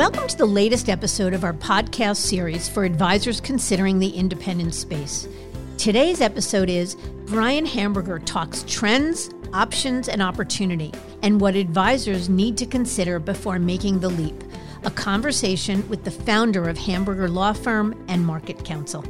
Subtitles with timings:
[0.00, 5.28] Welcome to the latest episode of our podcast series for advisors considering the independent space.
[5.76, 6.94] Today's episode is
[7.26, 10.90] Brian Hamburger talks trends, options, and opportunity,
[11.22, 14.42] and what advisors need to consider before making the leap.
[14.84, 19.06] A conversation with the founder of Hamburger Law Firm and MarketCounsel.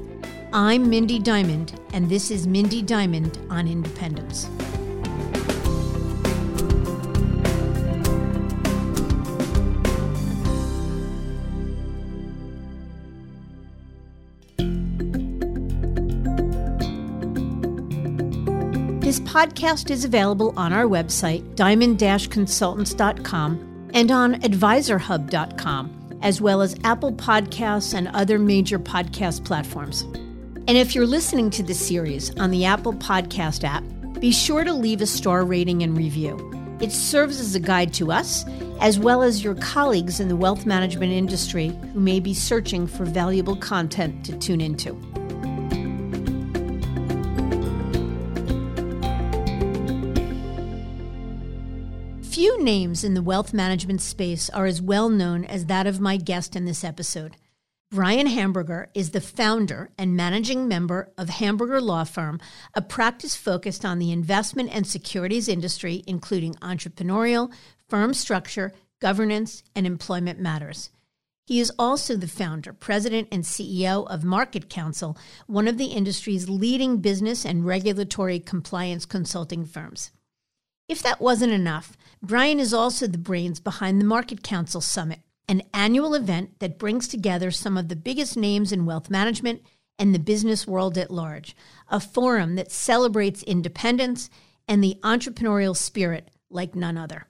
[0.53, 4.51] I'm Mindy Diamond, and this is Mindy Diamond on Independence.
[19.31, 27.13] Podcast is available on our website, diamond consultants.com, and on advisorhub.com, as well as Apple
[27.13, 30.03] Podcasts and other major podcast platforms.
[30.67, 33.85] And if you're listening to this series on the Apple Podcast app,
[34.19, 36.37] be sure to leave a star rating and review.
[36.81, 38.45] It serves as a guide to us,
[38.81, 43.05] as well as your colleagues in the wealth management industry who may be searching for
[43.05, 45.01] valuable content to tune into.
[52.41, 56.17] Few names in the wealth management space are as well known as that of my
[56.17, 57.37] guest in this episode.
[57.91, 62.41] Brian Hamburger is the founder and managing member of Hamburger Law Firm,
[62.73, 67.53] a practice focused on the investment and securities industry, including entrepreneurial,
[67.91, 70.89] firm structure, governance, and employment matters.
[71.45, 75.15] He is also the founder, president, and CEO of MarketCounsel,
[75.47, 80.11] one of the industry's leading business and regulatory compliance consulting firms.
[80.91, 86.15] If that wasn't enough, Brian is also the brains behind the MarketCounsel Summit, an annual
[86.15, 89.63] event that brings together some of the biggest names in wealth management
[90.01, 91.55] and the business world at large,
[91.93, 94.31] a forum that celebrates independence
[94.67, 97.29] and the entrepreneurial spirit like none other.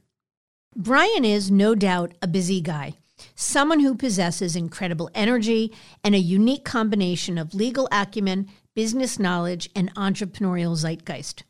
[0.74, 2.94] Brian is no doubt a busy guy,
[3.34, 5.70] someone who possesses incredible energy
[6.02, 11.42] and a unique combination of legal acumen, business knowledge, and entrepreneurial zeitgeist.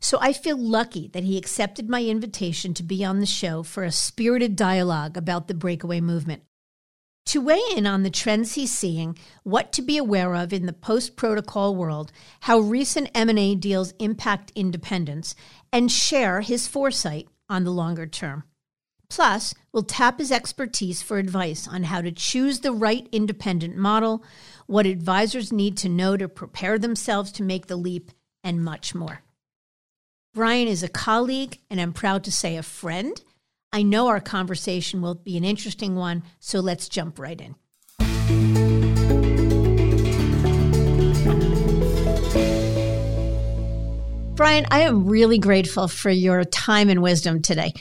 [0.00, 3.84] So I feel lucky that he accepted my invitation to be on the show for
[3.84, 6.42] a spirited dialogue about the breakaway movement.
[7.26, 10.72] To weigh in on the trends he's seeing, what to be aware of in the
[10.72, 12.10] post-protocol world,
[12.40, 15.34] how recent M&A deals impact independence,
[15.70, 18.44] and share his foresight on the longer term.
[19.10, 24.24] Plus, we'll tap his expertise for advice on how to choose the right independent model,
[24.66, 28.10] what advisors need to know to prepare themselves to make the leap,
[28.42, 29.22] and much more.
[30.38, 33.20] Brian is a colleague, and I'm proud to say a friend.
[33.72, 37.56] I know our conversation will be an interesting one, so let's jump right in.
[44.36, 47.74] Brian, I am really grateful for your time and wisdom today.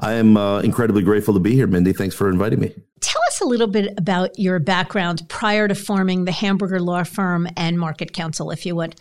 [0.00, 1.94] I am uh, incredibly grateful to be here, Mindy.
[1.94, 2.74] Thanks for inviting me.
[3.00, 7.48] Tell us a little bit about your background prior to forming the Hamburger Law Firm
[7.56, 9.00] and MarketCounsel, if you would.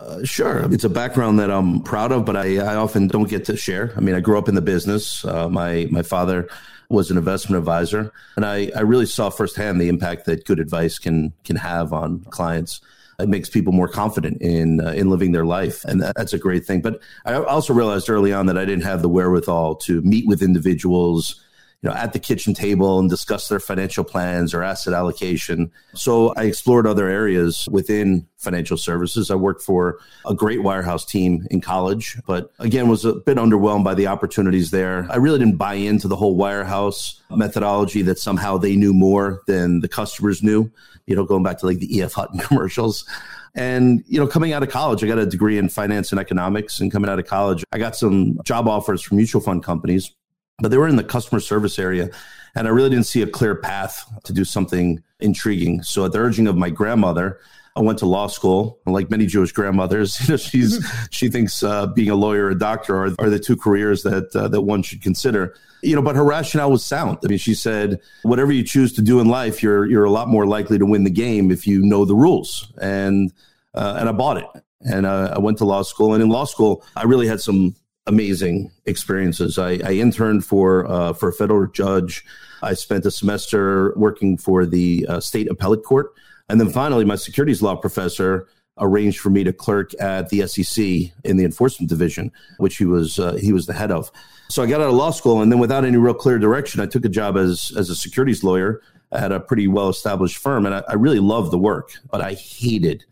[0.00, 0.72] Uh, sure.
[0.72, 3.92] It's a background that I'm proud of, but I, I, often don't get to share.
[3.96, 5.26] I mean, I grew up in the business.
[5.26, 6.48] Uh, my my father
[6.88, 10.98] was an investment advisor, and I, I really saw firsthand the impact that good advice
[10.98, 12.80] can can have on clients.
[13.18, 16.38] It makes people more confident in uh, in living their life, and that, that's a
[16.38, 16.80] great thing.
[16.80, 20.42] But I also realized early on that I didn't have the wherewithal to meet with
[20.42, 21.44] individuals
[21.82, 25.70] you know, at the kitchen table and discuss their financial plans or asset allocation.
[25.94, 29.30] So I explored other areas within financial services.
[29.30, 33.84] I worked for a great wirehouse team in college, but again, was a bit underwhelmed
[33.84, 35.06] by the opportunities there.
[35.10, 39.80] I really didn't buy into the whole wirehouse methodology that somehow they knew more than
[39.80, 40.70] the customers knew,
[41.06, 43.08] you know, going back to like the EF Hutton commercials.
[43.54, 46.78] And, you know, coming out of college, I got a degree in finance and economics.
[46.78, 50.14] And coming out of college, I got some job offers from mutual fund companies
[50.60, 52.10] but they were in the customer service area
[52.54, 55.82] and i really didn't see a clear path to do something intriguing.
[55.82, 57.40] So at the urging of my grandmother
[57.76, 58.80] i went to law school.
[58.86, 62.58] Like many jewish grandmothers you know she's she thinks uh, being a lawyer or a
[62.58, 65.54] doctor are, are the two careers that uh, that one should consider.
[65.82, 67.18] You know but her rationale was sound.
[67.24, 70.28] I mean she said whatever you choose to do in life you're you're a lot
[70.28, 72.72] more likely to win the game if you know the rules.
[72.80, 73.32] And
[73.74, 74.46] uh, and i bought it.
[74.82, 76.14] And uh, I went to law school.
[76.14, 77.74] And in law school, I really had some
[78.06, 79.58] amazing experiences.
[79.58, 82.24] I, I interned for uh, for a federal judge.
[82.62, 86.12] I spent a semester working for the uh, state appellate court,
[86.48, 88.46] and then finally, my securities law professor
[88.78, 93.18] arranged for me to clerk at the SEC in the enforcement division, which he was
[93.18, 94.10] uh, he was the head of.
[94.48, 96.86] So I got out of law school, and then without any real clear direction, I
[96.86, 98.82] took a job as as a securities lawyer
[99.12, 102.34] at a pretty well established firm, and I, I really loved the work, but I
[102.34, 103.04] hated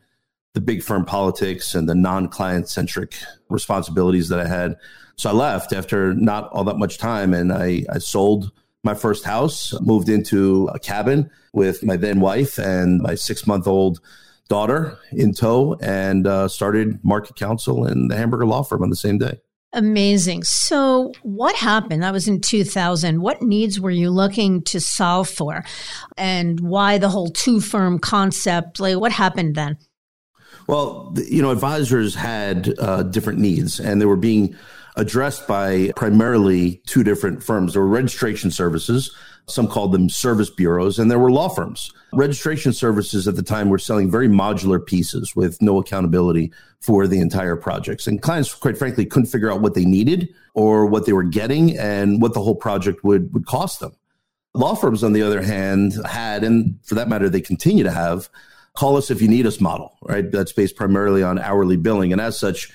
[0.54, 3.14] the big firm politics and the non client centric
[3.48, 4.76] responsibilities that I had.
[5.16, 8.52] So I left after not all that much time and I, I sold
[8.84, 13.66] my first house, moved into a cabin with my then wife and my six month
[13.66, 14.00] old
[14.48, 18.96] daughter in tow, and uh, started market counsel and the Hamburger Law Firm on the
[18.96, 19.38] same day.
[19.74, 20.44] Amazing.
[20.44, 22.02] So, what happened?
[22.02, 23.20] That was in 2000.
[23.20, 25.62] What needs were you looking to solve for?
[26.16, 28.80] And why the whole two firm concept?
[28.80, 29.76] Like, what happened then?
[30.69, 34.55] Well, you know, advisors had uh, different needs and they were being
[34.97, 37.73] addressed by primarily two different firms.
[37.73, 39.15] There were registration services,
[39.47, 41.91] some called them service bureaus, and there were law firms.
[42.12, 47.20] Registration services at the time were selling very modular pieces with no accountability for the
[47.20, 48.06] entire projects.
[48.06, 51.79] And clients, quite frankly, couldn't figure out what they needed or what they were getting
[51.79, 53.93] and what the whole project would, would cost them.
[54.53, 58.29] Law firms, on the other hand, had, and for that matter, they continue to have,
[58.78, 60.30] call us if you need us model, right?
[60.30, 62.12] That's based primarily on hourly billing.
[62.12, 62.70] And as such,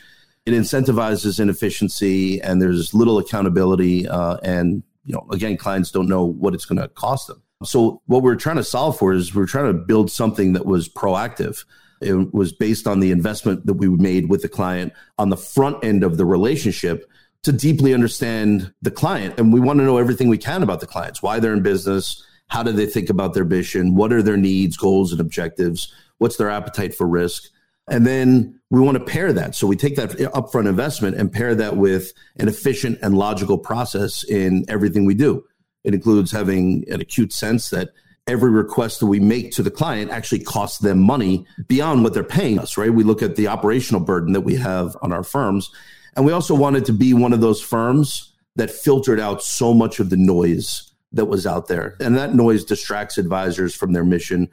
[0.45, 4.05] it incentivizes inefficiency and there's little accountability.
[4.05, 7.41] Uh, and, you know, again, clients don't know what it's going to cost them.
[7.63, 10.89] So what we're trying to solve for is we're trying to build something that was
[10.89, 11.63] proactive.
[12.01, 15.85] It was based on the investment that we made with the client on the front
[15.85, 17.09] end of the relationship
[17.43, 19.39] to deeply understand the client.
[19.39, 22.25] And we want to know everything we can about the clients, why they're in business,
[22.47, 26.37] how do they think about their mission, what are their needs, goals, and objectives, what's
[26.37, 27.43] their appetite for risk.
[27.89, 29.55] And then we want to pair that.
[29.55, 34.23] So we take that upfront investment and pair that with an efficient and logical process
[34.23, 35.43] in everything we do.
[35.83, 37.89] It includes having an acute sense that
[38.25, 42.23] every request that we make to the client actually costs them money beyond what they're
[42.23, 42.93] paying us, right?
[42.93, 45.69] We look at the operational burden that we have on our firms.
[46.15, 49.99] And we also wanted to be one of those firms that filtered out so much
[49.99, 51.95] of the noise that was out there.
[51.99, 54.49] And that noise distracts advisors from their mission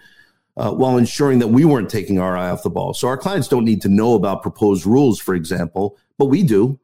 [0.56, 2.92] uh, while ensuring that we weren't taking our eye off the ball.
[2.94, 6.78] So our clients don't need to know about proposed rules, for example, but we do.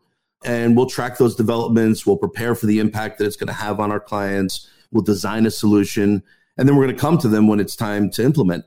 [0.45, 2.07] And we'll track those developments.
[2.07, 4.69] We'll prepare for the impact that it's going to have on our clients.
[4.93, 6.23] We'll design a solution.
[6.57, 8.65] And then we're going to come to them when it's time to implement.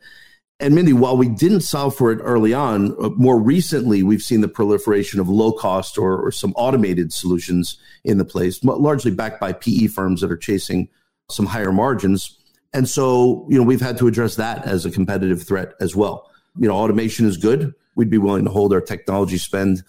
[0.60, 4.42] And Mindy, while we didn't solve for it early on, uh, more recently we've seen
[4.42, 9.40] the proliferation of low cost or, or some automated solutions in the place, largely backed
[9.40, 10.90] by PE firms that are chasing
[11.30, 12.38] some higher margins.
[12.74, 16.30] And so, you know, we've had to address that as a competitive threat as well.
[16.58, 17.74] You know, automation is good.
[17.96, 19.84] We'd be willing to hold our technology spend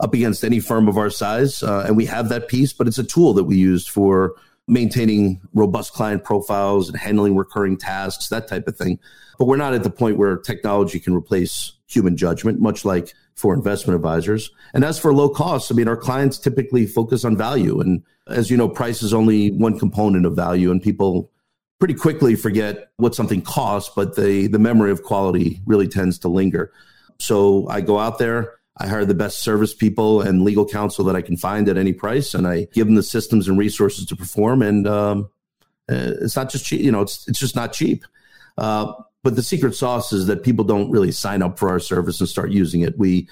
[0.00, 1.62] up against any firm of our size.
[1.62, 4.34] Uh, and we have that piece, but it's a tool that we use for
[4.66, 8.98] maintaining robust client profiles and handling recurring tasks, that type of thing.
[9.38, 13.54] But we're not at the point where technology can replace human judgment, much like for
[13.54, 14.50] investment advisors.
[14.74, 17.80] And as for low costs, I mean, our clients typically focus on value.
[17.80, 21.30] And as you know, price is only one component of value, and people
[21.78, 26.28] pretty quickly forget what something costs, but the the memory of quality really tends to
[26.28, 26.72] linger.
[27.18, 31.16] So I go out there, I hire the best service people and legal counsel that
[31.16, 34.16] I can find at any price, and I give them the systems and resources to
[34.16, 34.62] perform.
[34.62, 35.30] And um,
[35.90, 38.04] uh, it's not just cheap, you know, it's it's just not cheap.
[38.56, 38.92] Uh,
[39.22, 42.28] but the secret sauce is that people don't really sign up for our service and
[42.28, 42.98] start using it.
[42.98, 43.28] We,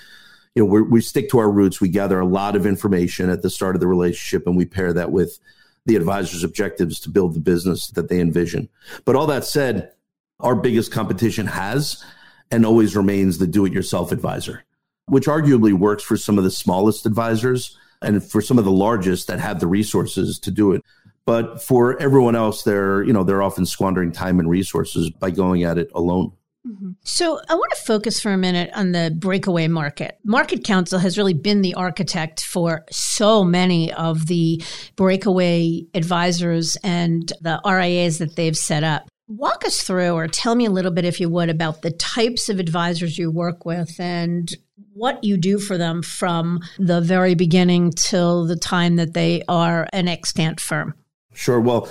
[0.55, 1.81] you know, we stick to our roots.
[1.81, 4.93] We gather a lot of information at the start of the relationship, and we pair
[4.93, 5.39] that with
[5.87, 8.69] the advisor's objectives to build the business that they envision.
[9.05, 9.93] But all that said,
[10.39, 12.05] our biggest competition has
[12.51, 14.65] and always remains the do it yourself advisor,
[15.07, 19.27] which arguably works for some of the smallest advisors and for some of the largest
[19.29, 20.85] that have the resources to do it.
[21.31, 25.63] But for everyone else, they're, you know, they're often squandering time and resources by going
[25.63, 26.33] at it alone.
[26.67, 26.91] Mm-hmm.
[27.05, 30.19] So I want to focus for a minute on the breakaway market.
[30.27, 34.61] MarketCounsel has really been the architect for so many of the
[34.97, 39.07] breakaway advisors and the RIAs that they've set up.
[39.29, 42.49] Walk us through or tell me a little bit, if you would, about the types
[42.49, 44.51] of advisors you work with and
[44.95, 49.87] what you do for them from the very beginning till the time that they are
[49.93, 50.93] an extant firm.
[51.33, 51.61] Sure.
[51.61, 51.83] Well,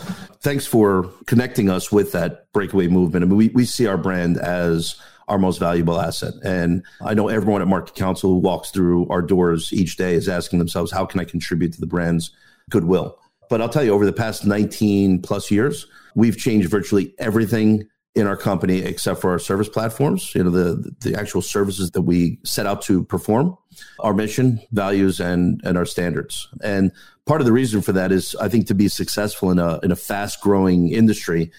[0.41, 3.23] thanks for connecting us with that breakaway movement.
[3.23, 4.95] I mean, we, we see our brand as
[5.29, 6.33] our most valuable asset.
[6.43, 10.59] And I know everyone at MarketCounsel who walks through our doors each day is asking
[10.59, 12.31] themselves, how can I contribute to the brand's
[12.69, 13.17] goodwill?
[13.49, 17.87] But I'll tell you, over the past 19 plus years, we've changed virtually everything
[18.19, 22.01] in our company except for our service platforms, you know, the, the actual services that
[22.01, 23.57] we set out to perform,
[23.99, 26.49] our mission, values, and, and our standards.
[26.61, 26.91] And
[27.25, 29.91] part of the reason for that is I think to be successful in a, in
[29.91, 31.51] a fast growing industry,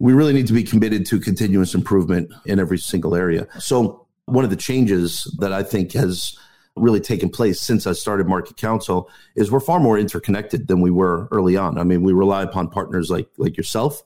[0.00, 3.46] we really need to be committed to continuous improvement in every single area.
[3.60, 6.36] So one of the changes that I think has
[6.76, 11.28] really taken place since I started MarketCounsel is we're far more interconnected than we were
[11.32, 11.78] early on.
[11.78, 14.02] I mean, we rely upon partners like like yourself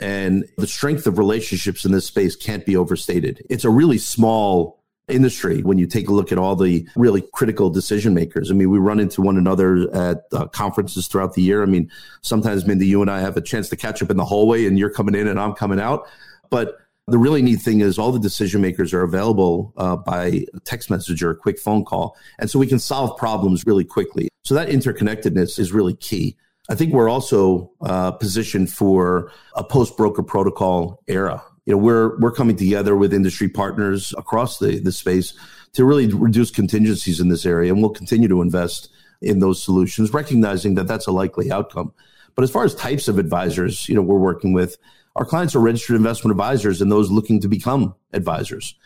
[0.00, 3.44] and the strength of relationships in this space can't be overstated.
[3.50, 7.68] It's a really small industry when you take a look at all the really critical
[7.68, 8.50] decision makers.
[8.50, 11.62] I mean, we run into one another at uh, conferences throughout the year.
[11.62, 11.90] I mean,
[12.22, 14.78] sometimes Mindy, you and I have a chance to catch up in the hallway and
[14.78, 16.08] you're coming in and I'm coming out.
[16.48, 20.90] But the really neat thing is all the decision makers are available uh, by text
[20.90, 22.16] message or a quick phone call.
[22.38, 24.28] And so we can solve problems really quickly.
[24.44, 26.36] So that interconnectedness is really key.
[26.70, 31.42] I think we're also uh, positioned for a post broker protocol era.
[31.66, 35.34] You know we're we're coming together with industry partners across the the space
[35.72, 38.88] to really reduce contingencies in this area and we'll continue to invest
[39.20, 41.92] in those solutions recognizing that that's a likely outcome.
[42.36, 44.78] But as far as types of advisors you know we're working with
[45.16, 48.76] our clients are registered investment advisors and those looking to become advisors.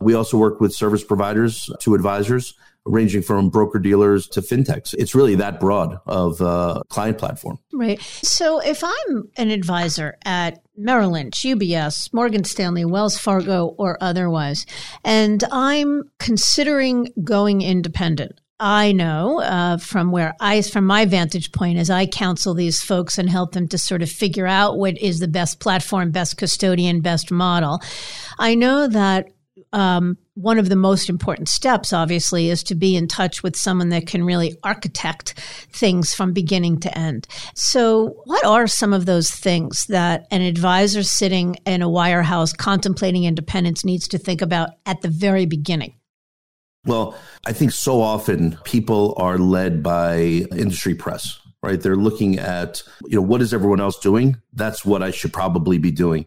[0.00, 2.54] We also work with service providers to advisors
[2.86, 4.94] ranging from broker dealers to fintechs.
[4.98, 7.58] It's really that broad of uh, client platform.
[7.72, 8.00] Right.
[8.00, 14.66] So if I'm an advisor at Merrill Lynch, UBS, Morgan Stanley, Wells Fargo, or otherwise,
[15.04, 18.40] and I'm considering going independent.
[18.60, 23.18] I know uh, from where I, from my vantage point, as I counsel these folks
[23.18, 27.00] and help them to sort of figure out what is the best platform, best custodian,
[27.00, 27.80] best model.
[28.38, 29.26] I know that
[29.72, 33.90] um, one of the most important steps, obviously, is to be in touch with someone
[33.90, 35.38] that can really architect
[35.70, 37.28] things from beginning to end.
[37.54, 43.24] So, what are some of those things that an advisor sitting in a wirehouse contemplating
[43.24, 45.94] independence needs to think about at the very beginning?
[46.84, 50.18] Well, I think so often people are led by
[50.52, 51.80] industry press, right?
[51.80, 54.36] They're looking at, you know, what is everyone else doing?
[54.52, 56.26] That's what I should probably be doing.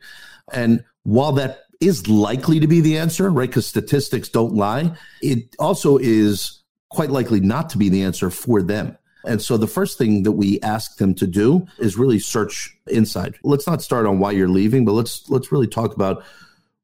[0.51, 3.49] And while that is likely to be the answer, right?
[3.49, 4.91] Because statistics don't lie.
[5.21, 8.97] It also is quite likely not to be the answer for them.
[9.25, 13.35] And so the first thing that we ask them to do is really search inside.
[13.43, 16.23] Let's not start on why you're leaving, but let's let's really talk about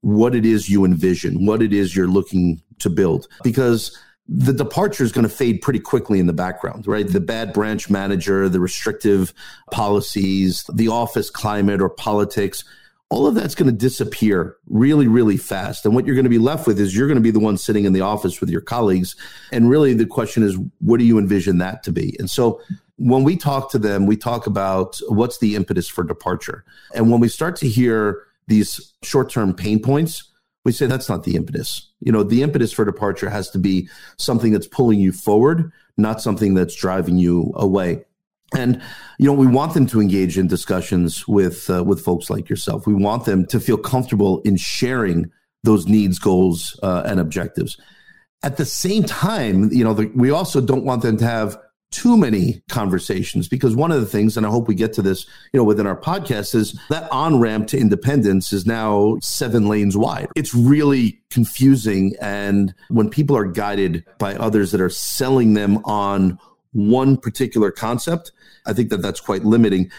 [0.01, 3.27] what it is you envision, what it is you're looking to build.
[3.43, 3.97] Because
[4.27, 7.07] the departure is going to fade pretty quickly in the background, right?
[7.07, 9.33] The bad branch manager, the restrictive
[9.71, 12.63] policies, the office climate or politics
[13.13, 15.85] all of that's going to disappear really, really fast.
[15.85, 17.57] And what you're going to be left with is you're going to be the one
[17.57, 19.15] sitting in the office with your colleagues.
[19.51, 22.15] And really, the question is, what do you envision that to be?
[22.17, 22.59] And so,
[22.97, 26.63] when we talk to them, we talk about what's the impetus for departure.
[26.95, 30.31] And when we start to hear these short term pain points,
[30.65, 31.91] we say that's not the impetus.
[31.99, 36.19] You know, the impetus for departure has to be something that's pulling you forward, not
[36.19, 38.05] something that's driving you away.
[38.55, 38.81] And
[39.19, 42.87] you know, we want them to engage in discussions with uh, with folks like yourself.
[42.87, 45.31] We want them to feel comfortable in sharing
[45.63, 47.77] those needs, goals, uh, and objectives.
[48.43, 51.57] At the same time, you know, the, we also don't want them to have
[51.91, 55.25] too many conversations because one of the things, and I hope we get to this,
[55.53, 59.95] you know, within our podcast, is that on ramp to independence is now seven lanes
[59.95, 60.27] wide.
[60.35, 66.39] It's really confusing, and when people are guided by others that are selling them on
[66.73, 68.31] one particular concept,
[68.65, 69.91] I think that that's quite limiting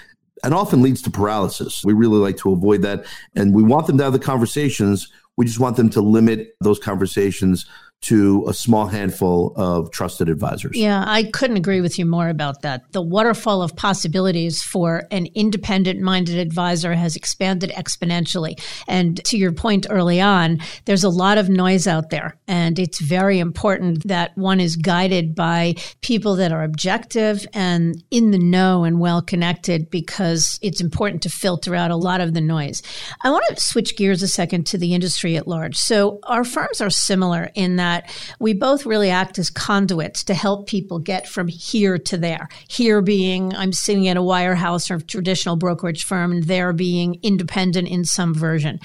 [0.43, 1.85] and often leads to paralysis.
[1.85, 3.05] We really like to avoid that.
[3.35, 5.11] And we want them to have the conversations.
[5.37, 7.67] We just want them to limit those conversations
[8.05, 10.77] to a small handful of trusted advisors.
[10.77, 12.93] Yeah, I couldn't agree with you more about that.
[12.93, 18.61] The waterfall of possibilities for an independent minded advisor has expanded exponentially.
[18.87, 22.37] And to your point early on, there's a lot of noise out there.
[22.47, 28.33] And it's very important that one is guided by people that are objective and in
[28.33, 32.41] the know and well connected because it's important to filter out a lot of the
[32.43, 32.83] noise.
[33.23, 35.77] I want to switch gears a second to the industry at large.
[35.77, 38.11] So our firms are similar in that that
[38.41, 42.49] we both really act as conduits to help people get from here to there.
[42.69, 47.19] Here being I'm sitting at a wirehouse or a traditional brokerage firm, and there being
[47.23, 48.81] independent in some version.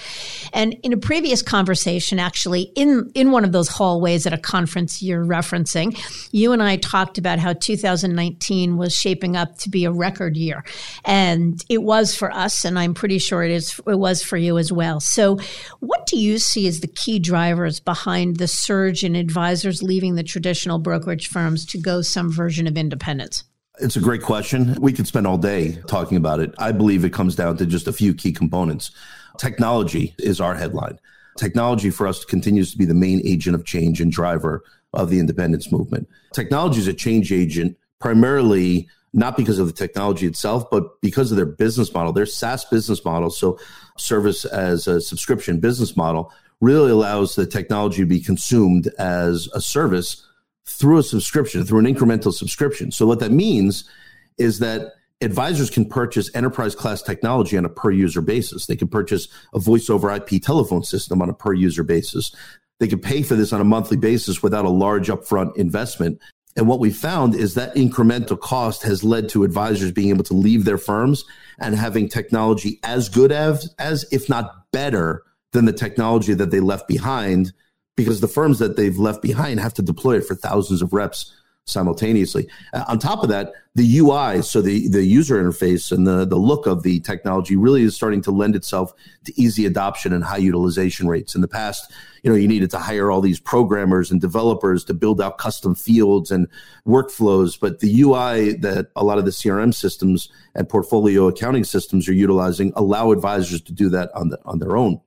[0.54, 5.02] And in a previous conversation, actually, in, in one of those hallways at a conference
[5.02, 5.98] you're referencing,
[6.32, 10.64] you and I talked about how 2019 was shaping up to be a record year.
[11.04, 14.58] And it was for us, and I'm pretty sure it is it was for you
[14.58, 15.00] as well.
[15.00, 15.40] So
[15.80, 20.16] what do you see as the key drivers behind the surge surge in advisors leaving
[20.16, 23.44] the traditional brokerage firms to go some version of independence?
[23.80, 24.76] It's a great question.
[24.82, 26.54] We could spend all day talking about it.
[26.58, 28.92] I believe it comes down to just a few key components.
[29.38, 31.00] Technology is our headline.
[31.38, 34.64] Technology for us continues to be the main agent of change and driver
[34.94, 36.10] of the independence movement.
[36.34, 41.38] Technology is a change agent primarily not because of the technology itself, but because of
[41.38, 43.30] their business model, their SaaS business model.
[43.32, 43.58] So,
[43.98, 49.62] service as a subscription business model really allows the technology to be consumed as a
[49.62, 50.26] service
[50.66, 52.92] through a subscription, through an incremental subscription.
[52.92, 53.90] So, what that means
[54.38, 58.66] is that advisors can purchase enterprise class technology on a per user basis.
[58.66, 62.34] They can purchase a voice over IP telephone system on a per user basis.
[62.80, 66.18] they can pay for this on a monthly basis without a large upfront investment.
[66.56, 70.34] And what we found is that incremental cost has led to advisors being able to
[70.34, 71.26] leave their firms
[71.60, 76.60] and having technology as good as, as if not better than the technology that they
[76.60, 77.54] left behind
[77.96, 81.34] because the firms that they've left behind have to deploy it for thousands of reps
[81.70, 82.48] simultaneously.
[82.74, 86.36] Uh, on top of that, the UI, so the, the user interface and the, the
[86.36, 88.92] look of the technology really is starting to lend itself
[89.26, 91.36] to easy adoption and high utilization rates.
[91.36, 91.92] In the past,
[92.24, 95.76] you know, you needed to hire all these programmers and developers to build out custom
[95.76, 96.48] fields and
[96.88, 102.10] workflows, but the UI that a lot of the CRM systems and portfolio accounting systems
[102.10, 105.00] are utilizing allow advisors to do that on the, on their own.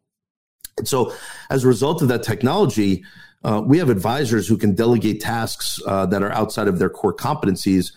[0.83, 1.15] And so
[1.49, 3.05] as a result of that technology,
[3.45, 7.15] uh, we have advisors who can delegate tasks uh, that are outside of their core
[7.15, 7.93] competencies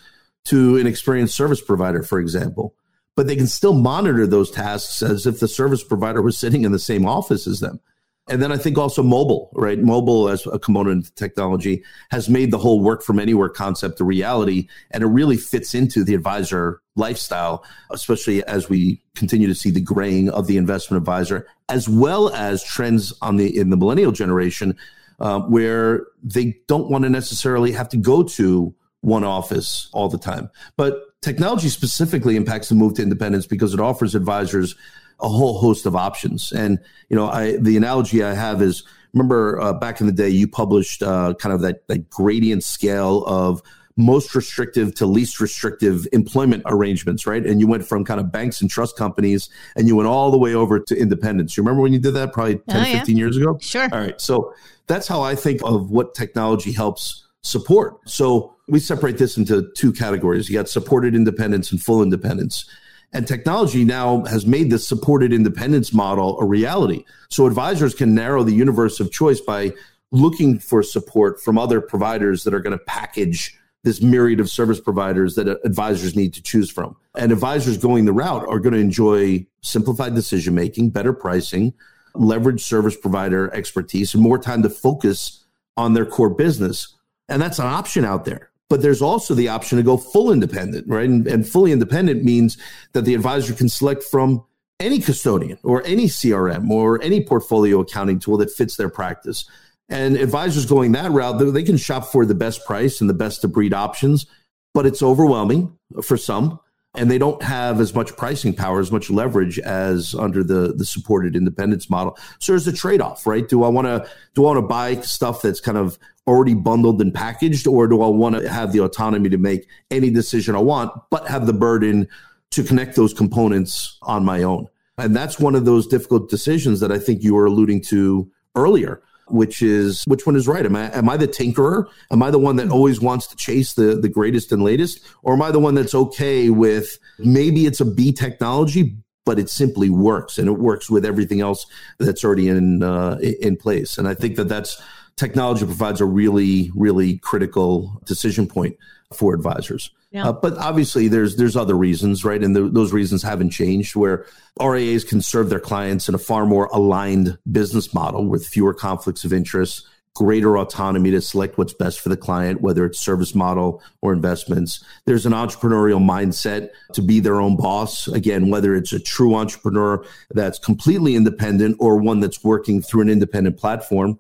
[0.46, 2.75] to an experienced service provider, for example.
[3.15, 6.72] But they can still monitor those tasks as if the service provider was sitting in
[6.74, 7.80] the same office as them.
[8.27, 9.77] And then I think also mobile, right?
[9.77, 14.03] Mobile as a component of technology has made the whole work from anywhere concept a
[14.03, 14.67] reality.
[14.91, 19.82] And it really fits into the advisor lifestyle, especially as we continue to see the
[19.82, 24.75] graying of the investment advisor, as well as trends on the in the millennial generation
[25.20, 30.17] uh, where they don't want to necessarily have to go to one office all the
[30.17, 30.50] time.
[30.77, 34.75] But technology specifically impacts the move to independence because it offers advisors
[35.19, 36.51] a whole host of options.
[36.51, 36.79] And
[37.10, 40.48] you know, I the analogy I have is remember uh, back in the day you
[40.48, 43.62] published uh, kind of that that gradient scale of
[43.98, 47.45] most restrictive to least restrictive employment arrangements, right?
[47.45, 50.38] And you went from kind of banks and trust companies and you went all the
[50.38, 51.55] way over to independence.
[51.55, 52.98] You remember when you did that probably 10, oh, yeah.
[52.98, 53.57] 15 years ago?
[53.62, 53.88] Sure.
[53.91, 54.19] All right.
[54.19, 54.53] So
[54.88, 57.98] that's how I think of what technology helps support.
[58.05, 60.50] So we separate this into two categories.
[60.50, 62.69] You got supported independence and full independence.
[63.15, 67.05] And technology now has made this supported independence model a reality.
[67.29, 69.72] So advisors can narrow the universe of choice by
[70.12, 74.81] looking for support from other providers that are going to package this myriad of service
[74.81, 76.97] providers that advisors need to choose from.
[77.17, 81.73] And advisors going the route are going to enjoy simplified decision making, better pricing,
[82.15, 85.45] leverage service provider expertise and more time to focus
[85.78, 86.97] on their core business.
[87.30, 88.49] And that's an option out there.
[88.69, 91.08] But there's also the option to go full independent, right?
[91.08, 92.58] And, and fully independent means
[92.93, 94.43] that the advisor can select from
[94.80, 99.45] any custodian or any CRM or any portfolio accounting tool that fits their practice.
[99.88, 103.41] And advisors going that route, they can shop for the best price and the best
[103.41, 104.25] to breed options,
[104.73, 106.60] but it's overwhelming for some
[106.97, 110.86] and they don't have as much pricing power, as much leverage as under the the
[110.86, 112.17] supported independence model.
[112.39, 113.47] So there's a trade off, right?
[113.47, 117.01] Do I want to do I want to buy stuff that's kind of already bundled
[117.01, 120.60] and packaged, or do I want to have the autonomy to make any decision I
[120.60, 122.08] want, but have the burden
[122.51, 124.67] to connect those components on my own?
[124.97, 129.01] And that's one of those difficult decisions that I think you were alluding to earlier
[129.28, 130.66] which is which one is right?
[130.66, 131.86] Am I am I the tinkerer?
[132.12, 135.34] Am I the one that always wants to chase the the greatest and latest, or
[135.34, 139.90] am I the one that's okay with maybe it's a B technology, but it simply
[139.90, 141.66] works and it works with everything else
[142.00, 143.98] that's already in uh, in place?
[143.98, 144.82] And I think that that's
[145.16, 148.78] technology provides a really really critical decision point
[149.14, 149.92] for advisors.
[150.15, 150.30] Yeah.
[150.30, 152.41] Uh, but obviously, there's there's other reasons, right?
[152.41, 153.97] And the, those reasons haven't changed.
[153.97, 154.25] Where
[154.58, 159.25] RIAs can serve their clients in a far more aligned business model with fewer conflicts
[159.25, 163.84] of interest, greater autonomy to select what's best for the client, whether it's service model
[163.99, 164.82] or investments.
[165.04, 168.08] There's an entrepreneurial mindset to be their own boss.
[168.08, 173.10] Again, whether it's a true entrepreneur that's completely independent or one that's working through an
[173.10, 174.17] independent platform.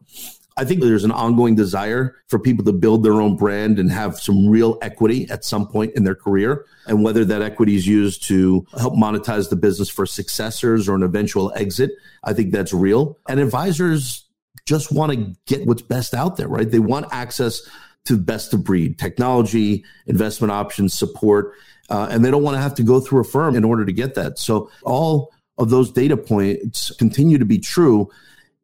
[0.57, 4.17] I think there's an ongoing desire for people to build their own brand and have
[4.19, 6.65] some real equity at some point in their career.
[6.87, 11.03] And whether that equity is used to help monetize the business for successors or an
[11.03, 11.91] eventual exit,
[12.23, 13.17] I think that's real.
[13.27, 14.25] And advisors
[14.65, 16.69] just want to get what's best out there, right?
[16.69, 17.61] They want access
[18.05, 21.53] to best of breed technology, investment options, support,
[21.89, 23.91] uh, and they don't want to have to go through a firm in order to
[23.91, 24.39] get that.
[24.39, 28.09] So all of those data points continue to be true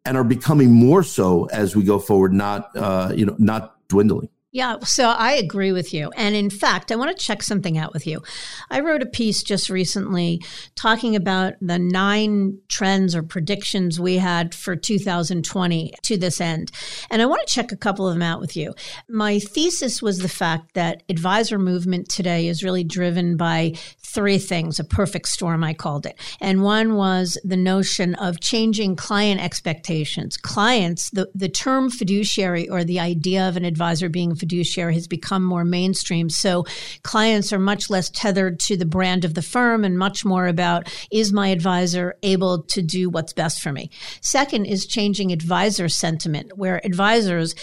[0.05, 4.29] and are becoming more so as we go forward, not uh, you know not dwindling.
[4.53, 6.11] Yeah, so I agree with you.
[6.17, 8.21] And in fact, I want to check something out with you.
[8.69, 10.43] I wrote a piece just recently
[10.75, 16.69] talking about the nine trends or predictions we had for 2020 to this end.
[17.09, 18.75] And I want to check a couple of them out with you.
[19.07, 24.79] My thesis was the fact that advisor movement today is really driven by three things,
[24.79, 26.19] a perfect storm, I called it.
[26.41, 30.35] And one was the notion of changing client expectations.
[30.35, 35.43] Clients, the, the term fiduciary or the idea of an advisor being fiduciary has become
[35.43, 36.29] more mainstream.
[36.29, 36.65] So
[37.03, 40.91] clients are much less tethered to the brand of the firm and much more about
[41.11, 43.89] is my advisor able to do what's best for me?
[44.19, 47.55] Second is changing advisor sentiment, where advisors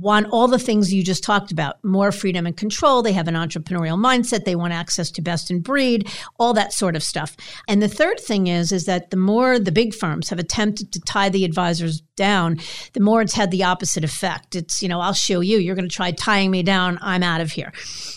[0.00, 3.00] want all the things you just talked about more freedom and control.
[3.00, 4.44] They have an entrepreneurial mindset.
[4.44, 7.36] They want access to best in breed, all that sort of stuff.
[7.68, 11.00] And the third thing is, is that the more the big firms have attempted to
[11.00, 12.58] tie the advisors down,
[12.92, 14.54] the more it's had the opposite effect.
[14.54, 16.98] It's, you know, I'll show you, you're going to try tying me down.
[17.02, 17.72] I'm out of here.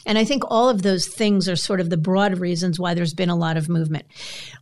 [0.06, 3.14] And I think all of those things are sort of the broad reasons why there's
[3.14, 4.06] been a lot of movement.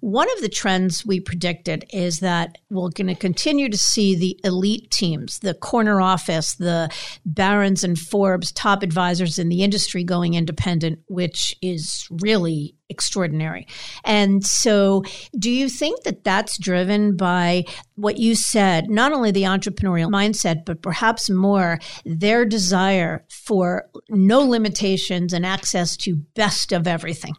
[0.02, 4.40] One of the trends we predicted is that we're going to continue to see the
[4.44, 6.90] elite teams, the corner office, the
[7.26, 13.68] Barron's and Forbes top advisors in the industry going independent, which is really extraordinary.
[14.04, 15.04] And so,
[15.38, 20.66] do you think that that's driven by what you said, not only the entrepreneurial mindset,
[20.66, 27.36] but perhaps more their desire for no limitations and access to best of everything?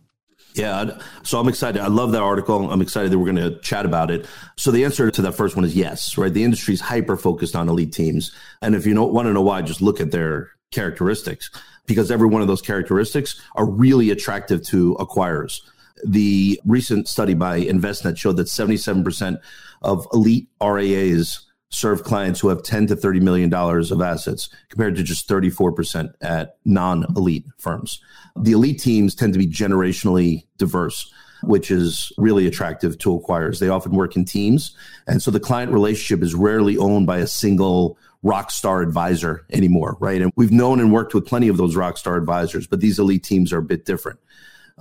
[0.56, 1.82] Yeah, so I'm excited.
[1.82, 2.70] I love that article.
[2.70, 4.26] I'm excited that we're going to chat about it.
[4.56, 6.32] So the answer to that first one is yes, right?
[6.32, 8.32] The industry is hyper focused on elite teams.
[8.62, 11.50] And if you want to know why, just look at their characteristics
[11.86, 15.60] because every one of those characteristics are really attractive to acquirers.
[16.04, 19.38] The recent study by Envestnet showed that 77%
[19.82, 24.96] of elite RIAs serve clients who have 10 to 30 million dollars of assets compared
[24.96, 28.00] to just 34% at non-elite firms.
[28.36, 33.58] The elite teams tend to be generationally diverse which is really attractive to acquirers.
[33.58, 34.74] They often work in teams.
[35.06, 39.96] And so the client relationship is rarely owned by a single rock star advisor anymore,
[40.00, 40.20] right?
[40.20, 43.22] And we've known and worked with plenty of those rock star advisors, but these elite
[43.22, 44.18] teams are a bit different.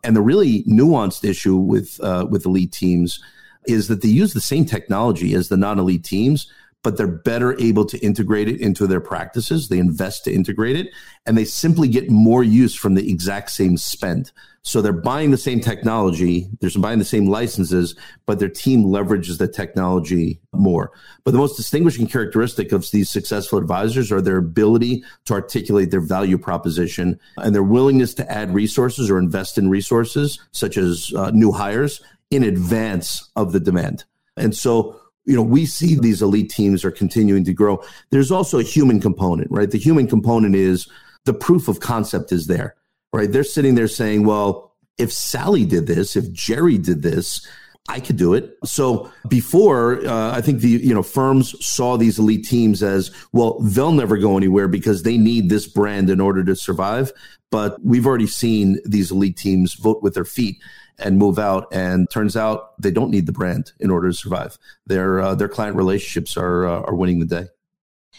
[0.03, 3.19] And the really nuanced issue with uh, with elite teams
[3.65, 6.51] is that they use the same technology as the non-elite teams,
[6.85, 9.69] but they're better able to integrate it into their practices.
[9.69, 10.93] They invest to integrate it
[11.25, 14.31] and they simply get more use from the exact same spend.
[14.61, 17.95] So they're buying the same technology, they're buying the same licenses,
[18.27, 20.91] but their team leverages the technology more.
[21.23, 26.01] But the most distinguishing characteristic of these successful advisors are their ability to articulate their
[26.01, 31.31] value proposition and their willingness to add resources or invest in resources, such as uh,
[31.31, 34.03] new hires, in advance of the demand.
[34.37, 37.83] And so you know, we see these elite teams are continuing to grow.
[38.11, 39.69] There's also a human component, right?
[39.69, 40.87] The human component is
[41.25, 42.75] the proof of concept is there,
[43.11, 43.31] right?
[43.31, 47.45] They're sitting there saying, well, if Sally did this, if Jerry did this,
[47.87, 48.57] I could do it.
[48.63, 53.59] So before, uh, I think the you know firms saw these elite teams as well.
[53.59, 57.11] They'll never go anywhere because they need this brand in order to survive.
[57.51, 60.57] But we've already seen these elite teams vote with their feet
[60.99, 61.67] and move out.
[61.71, 64.57] And turns out they don't need the brand in order to survive.
[64.85, 67.47] Their uh, their client relationships are uh, are winning the day.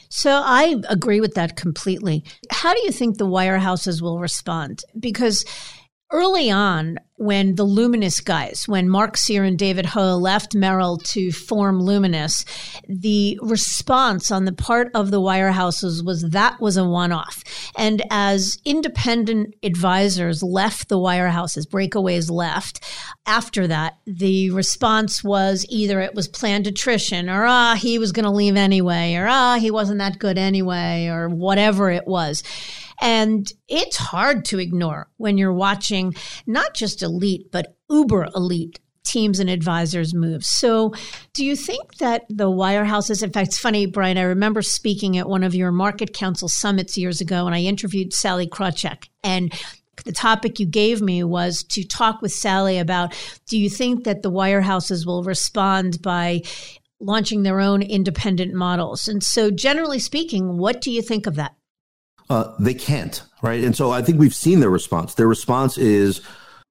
[0.08, 2.24] So I agree with that completely.
[2.50, 4.84] How do you think the wirehouses will respond?
[4.98, 5.44] Because
[6.10, 11.32] early on, when the Luminous guys, when Mark Sear and David Hou left Merrill to
[11.32, 12.44] form Luminous,
[12.88, 17.42] the response on the part of the wirehouses was that was a one off.
[17.76, 22.84] And as independent advisors left the wirehouses, breakaways left,
[23.26, 28.24] after that, the response was either it was planned attrition or ah, he was going
[28.24, 32.42] to leave anyway, or ah, he wasn't that good anyway, or whatever it was.
[33.00, 36.14] And it's hard to ignore when you're watching
[36.46, 40.44] not just elite, but uber elite teams and advisors move.
[40.44, 40.92] So,
[41.32, 45.28] do you think that the wirehouses, in fact, it's funny, Brian, I remember speaking at
[45.28, 49.08] one of your MarketCounsel summits years ago, and I interviewed Sallie Krawcheck.
[49.22, 49.52] And
[50.04, 53.14] the topic you gave me was to talk with Sallie about
[53.48, 56.42] do you think that the wirehouses will respond by
[57.00, 59.08] launching their own independent models?
[59.08, 61.54] And so, generally speaking, what do you think of that?
[62.28, 63.62] Uh, they can't, right?
[63.62, 65.14] And so I think we've seen their response.
[65.14, 66.20] Their response is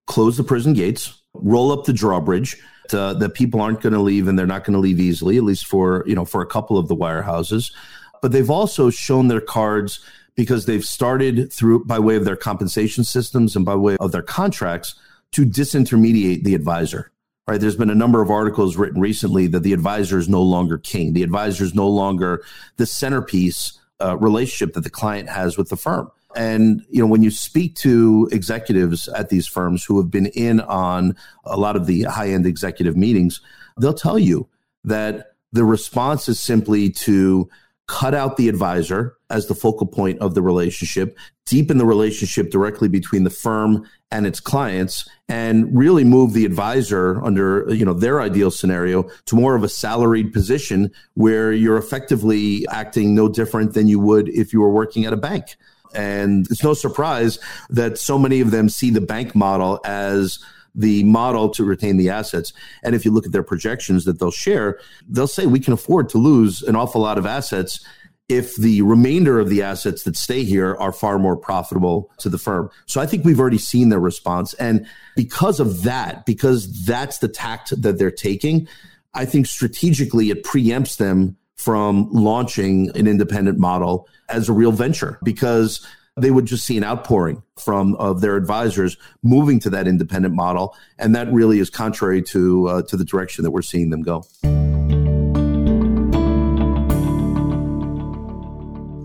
[0.08, 2.58] close the prison gates, roll up the drawbridge.
[2.90, 5.44] To, that people aren't going to leave and they're not going to leave easily, at
[5.44, 7.74] least for you know for a couple of the wirehouses.
[8.22, 13.04] But they've also shown their cards because they've started through by way of their compensation
[13.04, 14.96] systems and by way of their contracts
[15.32, 17.12] to disintermediate the advisor.
[17.48, 17.62] Right.
[17.62, 21.14] There's been a number of articles written recently that the advisor is no longer king.
[21.14, 22.44] The advisor is no longer
[22.78, 26.12] the centerpiece uh, relationship that the client has with the firm.
[26.36, 30.60] And you know, when you speak to executives at these firms who have been in
[30.62, 33.40] on a lot of the high-end executive meetings,
[33.80, 34.50] they'll tell you
[34.84, 37.50] that the response is simply to
[37.88, 42.88] cut out the advisor as the focal point of the relationship, deepen the relationship directly
[42.88, 48.22] between the firm and its clients, and really move the advisor under you know their
[48.22, 53.88] ideal scenario to more of a salaried position where you're effectively acting no different than
[53.88, 55.56] you would if you were working at a bank.
[55.94, 60.40] And it's no surprise that so many of them see the bank model as
[60.76, 62.54] the model to retain the assets.
[62.84, 66.10] And if you look at their projections that they'll share, they'll say we can afford
[66.10, 67.86] to lose an awful lot of assets
[68.28, 72.40] if the remainder of the assets that stay here are far more profitable to the
[72.40, 72.72] firm.
[72.88, 74.54] So I think we've already seen their response.
[74.56, 78.68] And because of that, because that's the tact that they're taking,
[79.14, 85.20] I think strategically it preempts them from launching an independent model as a real venture
[85.24, 85.86] because
[86.18, 90.76] they would just see an outpouring from of their advisors moving to that independent model
[90.98, 94.26] and that really is contrary to uh, to the direction that we're seeing them go.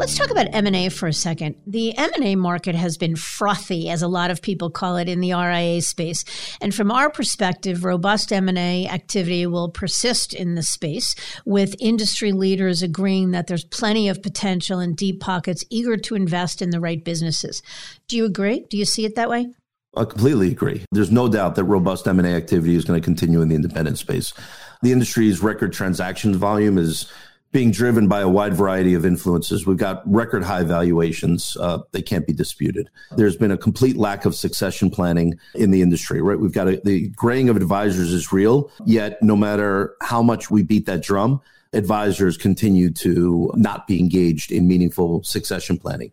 [0.00, 1.56] Let's talk about M&A for a second.
[1.66, 5.34] The M&A market has been frothy as a lot of people call it in the
[5.34, 6.24] RIA space.
[6.62, 12.82] And from our perspective, robust M&A activity will persist in the space with industry leaders
[12.82, 17.04] agreeing that there's plenty of potential and deep pockets eager to invest in the right
[17.04, 17.62] businesses.
[18.08, 18.64] Do you agree?
[18.70, 19.48] Do you see it that way?
[19.94, 20.82] I completely agree.
[20.92, 24.32] There's no doubt that robust M&A activity is going to continue in the independent space.
[24.80, 27.12] The industry's record transactions volume is
[27.52, 29.66] being driven by a wide variety of influences.
[29.66, 31.56] We've got record high valuations.
[31.58, 32.88] Uh, they can't be disputed.
[33.16, 36.38] There's been a complete lack of succession planning in the industry, right?
[36.38, 40.62] We've got a, the graying of advisors is real, yet no matter how much we
[40.62, 41.40] beat that drum,
[41.72, 46.12] advisors continue to not be engaged in meaningful succession planning.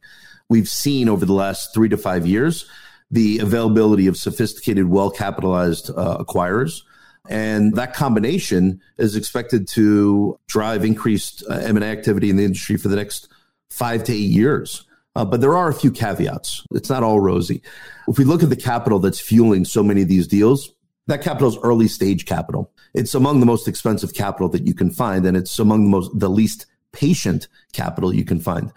[0.49, 2.67] We've seen over the last three to five years
[3.11, 6.81] the availability of sophisticated, well capitalized uh, acquirers
[7.29, 12.87] and that combination is expected to drive increased uh, M&A activity in the industry for
[12.87, 13.29] the next
[13.69, 14.85] five to eight years.
[15.15, 16.63] Uh, but there are a few caveats.
[16.71, 17.63] It's not all rosy.
[18.07, 20.71] If we look at the capital that's fueling so many of these deals,
[21.07, 22.71] that capital is early stage capital.
[22.93, 26.11] It's among the most expensive capital that you can find, and it's among the most
[26.17, 28.71] the least patient capital you can find.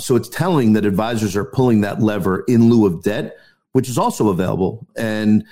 [0.00, 3.36] So it's telling that advisors are pulling that lever in lieu of debt,
[3.72, 4.86] which is also available.
[4.96, 5.44] And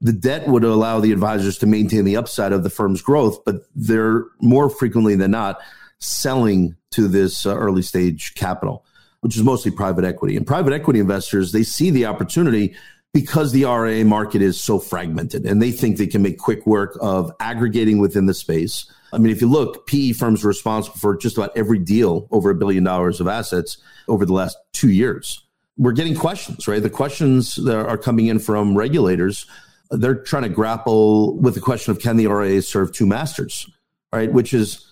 [0.00, 3.62] the debt would allow the advisors to maintain the upside of the firm's growth, but
[3.74, 5.58] they're more frequently than not
[5.98, 8.84] selling to this uh, early stage capital,
[9.20, 10.36] which is mostly private equity.
[10.36, 12.76] And private equity investors, they see the opportunity
[13.14, 16.98] because the RIA market is so fragmented and they think they can make quick work
[17.00, 18.92] of aggregating within the space.
[19.12, 22.50] I mean, if you look, PE firms are responsible for just about every deal over
[22.50, 25.42] a billion dollars of assets over the last two years.
[25.78, 26.82] We're getting questions, right?
[26.82, 29.46] The questions that are coming in from regulators
[29.90, 33.70] they're trying to grapple with the question of can the RIA serve two masters,
[34.12, 34.32] right?
[34.32, 34.86] Which is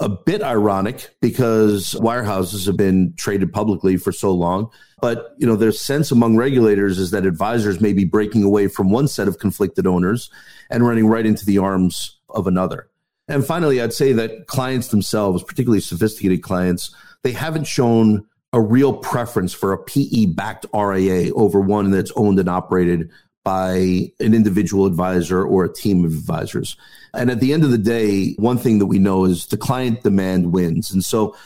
[0.00, 4.68] a bit ironic because wirehouses have been traded publicly for so long.
[5.00, 8.90] But you know, there's sense among regulators is that advisors may be breaking away from
[8.90, 10.30] one set of conflicted owners
[10.70, 12.88] and running right into the arms of another.
[13.28, 18.92] And finally, I'd say that clients themselves, particularly sophisticated clients, they haven't shown a real
[18.92, 23.10] preference for a PE backed RIA over one that's owned and operated
[23.44, 26.76] by an individual advisor or a team of advisors.
[27.12, 30.02] And at the end of the day, one thing that we know is the client
[30.02, 30.90] demand wins.
[30.90, 31.36] And so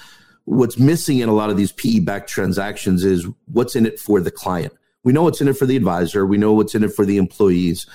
[0.44, 4.20] what's missing in a lot of these PE backed transactions is what's in it for
[4.20, 4.72] the client.
[5.04, 6.24] We know what's in it for the advisor.
[6.24, 7.86] We know what's in it for the employees.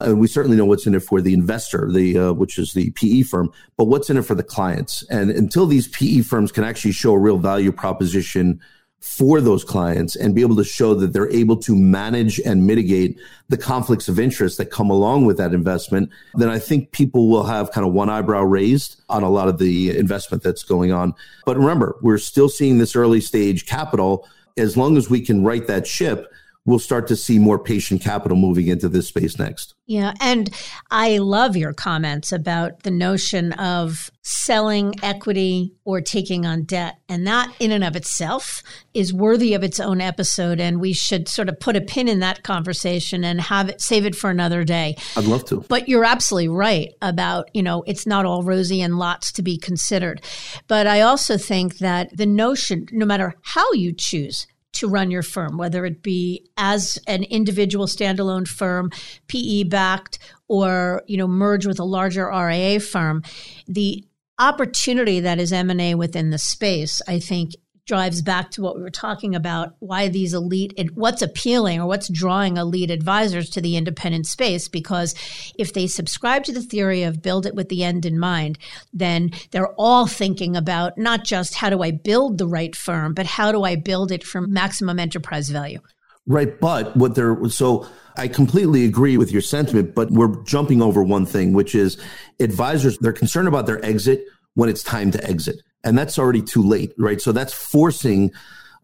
[0.00, 2.90] And we certainly know what's in it for the investor, the uh, which is the
[2.90, 3.52] PE firm.
[3.76, 5.04] But what's in it for the clients?
[5.04, 8.60] And until these PE firms can actually show a real value proposition
[9.02, 13.18] for those clients and be able to show that they're able to manage and mitigate
[13.48, 17.42] the conflicts of interest that come along with that investment, then I think people will
[17.42, 21.14] have kind of one eyebrow raised on a lot of the investment that's going on.
[21.44, 24.28] But remember, we're still seeing this early stage capital.
[24.56, 26.32] As long as we can right that ship,
[26.64, 29.74] we'll start to see more patient capital moving into this space next.
[29.86, 30.14] Yeah.
[30.20, 30.48] And
[30.90, 36.98] I love your comments about the notion of selling equity or taking on debt.
[37.08, 38.62] And that, in and of itself,
[38.94, 40.60] is worthy of its own episode.
[40.60, 44.06] And we should sort of put a pin in that conversation and have it, save
[44.06, 44.96] it for another day.
[45.16, 45.62] I'd love to.
[45.68, 49.58] But you're absolutely right about, you know, it's not all rosy and lots to be
[49.58, 50.22] considered.
[50.68, 55.22] But I also think that the notion, no matter how you choose, to run your
[55.22, 58.90] firm, whether it be as an individual standalone firm,
[59.28, 63.22] PE backed, or you know merge with a larger RIA firm.
[63.66, 64.04] The
[64.38, 67.52] opportunity that is M&A within the space, I think,
[67.86, 72.08] drives back to what we were talking about why these elite what's appealing or what's
[72.08, 75.14] drawing elite advisors to the independent space because
[75.58, 78.56] if they subscribe to the theory of build it with the end in mind
[78.92, 83.26] then they're all thinking about not just how do I build the right firm but
[83.26, 85.80] how do I build it for maximum enterprise value.
[86.24, 91.02] Right but what they're so I completely agree with your sentiment but we're jumping over
[91.02, 92.00] one thing which is
[92.38, 96.62] advisors they're concerned about their exit when it's time to exit and that's already too
[96.62, 97.20] late, right?
[97.20, 98.30] So that's forcing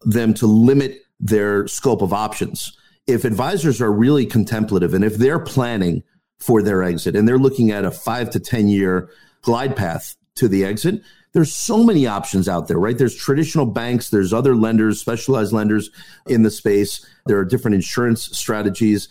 [0.01, 2.77] them to limit their scope of options.
[3.07, 6.03] If advisors are really contemplative and if they're planning
[6.39, 9.09] for their exit and they're looking at a five to 10 year
[9.41, 11.01] glide path to the exit,
[11.33, 12.97] there's so many options out there, right?
[12.97, 15.89] There's traditional banks, there's other lenders, specialized lenders
[16.27, 17.05] in the space.
[17.27, 19.09] There are different insurance strategies.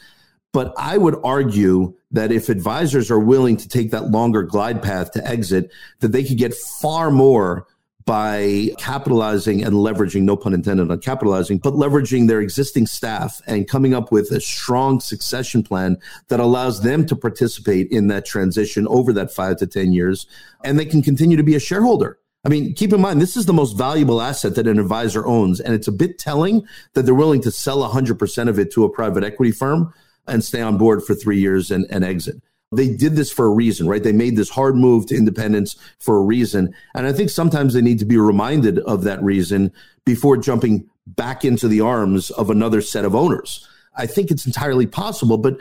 [0.53, 5.13] But I would argue that if advisors are willing to take that longer glide path
[5.13, 5.71] to exit,
[6.01, 7.67] that they could get far more
[8.09, 13.69] by capitalizing and leveraging, no pun intended on capitalizing, but leveraging their existing staff and
[13.69, 18.89] coming up with a strong succession plan that allows them to participate in that transition
[18.89, 20.27] over that five to 10 years.
[20.65, 22.19] And they can continue to be a shareholder.
[22.47, 25.61] I mean, keep in mind, this is the most valuable asset that an advisor owns.
[25.61, 28.89] And it's a bit telling that they're willing to sell 100% of it to a
[28.89, 29.93] private equity firm
[30.27, 32.41] and stay on board for three years and, and exit.
[32.71, 34.03] They did this for a reason, right?
[34.03, 36.75] They made this hard move to independence for a reason.
[36.95, 39.73] And I think sometimes they need to be reminded of that reason
[40.05, 43.67] before jumping back into the arms of another set of owners.
[43.97, 45.59] I think it's entirely possible, but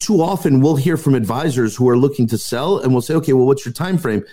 [0.00, 3.32] too often we'll hear from advisors who are looking to sell and we'll say, okay,
[3.32, 4.24] well, what's your time frame?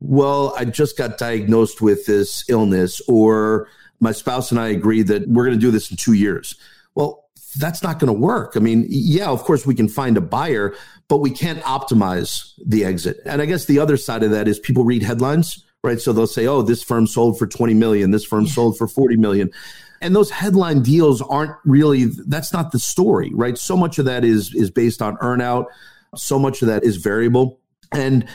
[0.00, 5.26] Well, I just got diagnosed with this illness, or my spouse and I agree that
[5.26, 6.54] we're going to do this in two years.
[6.94, 8.52] Well, that's not going to work.
[8.56, 10.74] I mean, yeah, of course we can find a buyer,
[11.08, 13.20] but we can't optimize the exit.
[13.24, 16.00] And I guess the other side of that is people read headlines, right?
[16.00, 18.52] So they'll say, "Oh, this firm sold for 20 million, this firm yeah.
[18.52, 19.50] sold for 40 million."
[20.02, 23.56] And those headline deals aren't really that's not the story, right?
[23.56, 25.66] So much of that is is based on earnout,
[26.14, 27.60] so much of that is variable.
[27.92, 28.26] And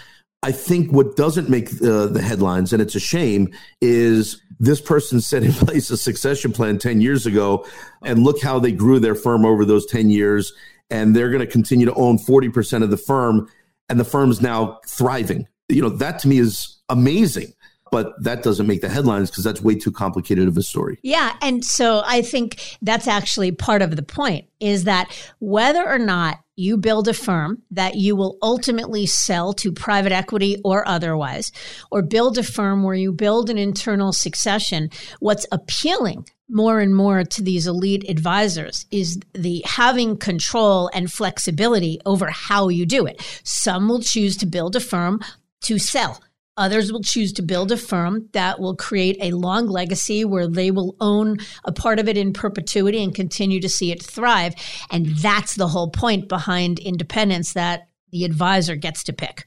[0.43, 5.21] I think what doesn't make uh, the headlines, and it's a shame, is this person
[5.21, 7.65] set in place a succession plan 10 years ago,
[8.03, 10.53] and look how they grew their firm over those 10 years.
[10.89, 13.49] And they're going to continue to own 40% of the firm,
[13.87, 15.47] and the firm is now thriving.
[15.69, 17.53] You know, that to me is amazing
[17.91, 20.97] but that doesn't make the headlines because that's way too complicated of a story.
[21.03, 25.99] Yeah, and so I think that's actually part of the point is that whether or
[25.99, 31.51] not you build a firm that you will ultimately sell to private equity or otherwise,
[31.91, 37.23] or build a firm where you build an internal succession, what's appealing more and more
[37.23, 43.21] to these elite advisors is the having control and flexibility over how you do it.
[43.43, 45.21] Some will choose to build a firm
[45.61, 46.21] to sell
[46.57, 50.69] Others will choose to build a firm that will create a long legacy where they
[50.69, 54.53] will own a part of it in perpetuity and continue to see it thrive.
[54.91, 59.45] And that's the whole point behind independence that the advisor gets to pick.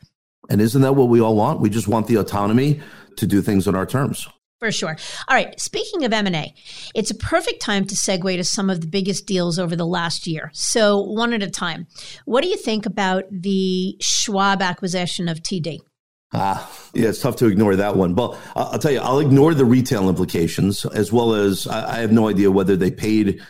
[0.49, 1.61] And isn't that what we all want?
[1.61, 2.81] We just want the autonomy
[3.17, 4.27] to do things on our terms.
[4.61, 4.97] For sure.
[5.29, 5.59] All right.
[5.61, 6.55] Speaking of M&A,
[6.95, 10.27] it's a perfect time to segue to some of the biggest deals over the last
[10.27, 10.51] year.
[10.55, 11.87] So one at a time.
[12.25, 15.81] What do you think about the Schwab acquisition of TD?
[16.35, 18.15] Ah, yeah, it's tough to ignore that one.
[18.15, 22.29] But I'll tell you, I'll ignore the retail implications as well as I have no
[22.29, 23.41] idea whether they paid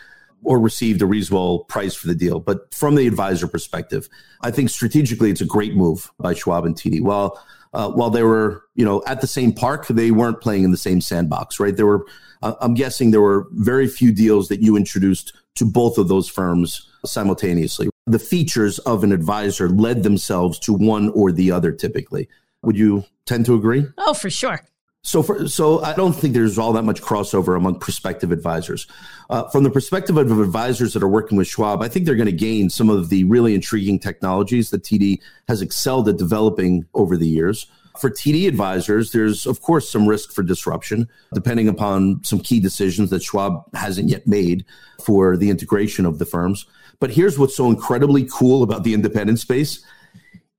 [0.43, 2.39] or received a reasonable price for the deal.
[2.39, 4.07] But from the advisor perspective,
[4.41, 7.01] I think strategically it's a great move by Schwab and TD.
[7.01, 7.43] While
[7.73, 10.77] uh, while they were, you know, at the same park, they weren't playing in the
[10.77, 11.75] same sandbox, right?
[11.75, 12.05] There were,
[12.41, 16.89] I'm guessing, there were very few deals that you introduced to both of those firms
[17.05, 17.89] simultaneously.
[18.07, 22.29] The features of an advisor led themselves to one or the other typically.
[22.65, 23.85] Would you tend to agree?
[23.97, 24.61] Oh, for sure.
[25.05, 28.87] So, for, so I don't think there's all that much crossover among prospective advisors.
[29.29, 32.25] Uh, from the perspective of advisors that are working with Schwab, I think they're going
[32.25, 37.17] to gain some of the really intriguing technologies that TD has excelled at developing over
[37.17, 37.67] the years.
[37.99, 43.11] For TD advisors, there's of course some risk for disruption, depending upon some key decisions
[43.11, 44.65] that Schwab hasn't yet made
[45.03, 46.65] for the integration of the firms.
[46.99, 49.85] But here's what's so incredibly cool about the independent space: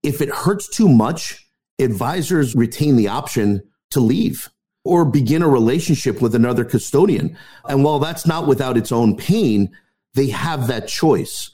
[0.04, 1.45] if it hurts too much
[1.78, 4.48] advisors retain the option to leave
[4.84, 7.36] or begin a relationship with another custodian.
[7.68, 9.76] And while that's not without its own pain,
[10.14, 11.50] they have that choice.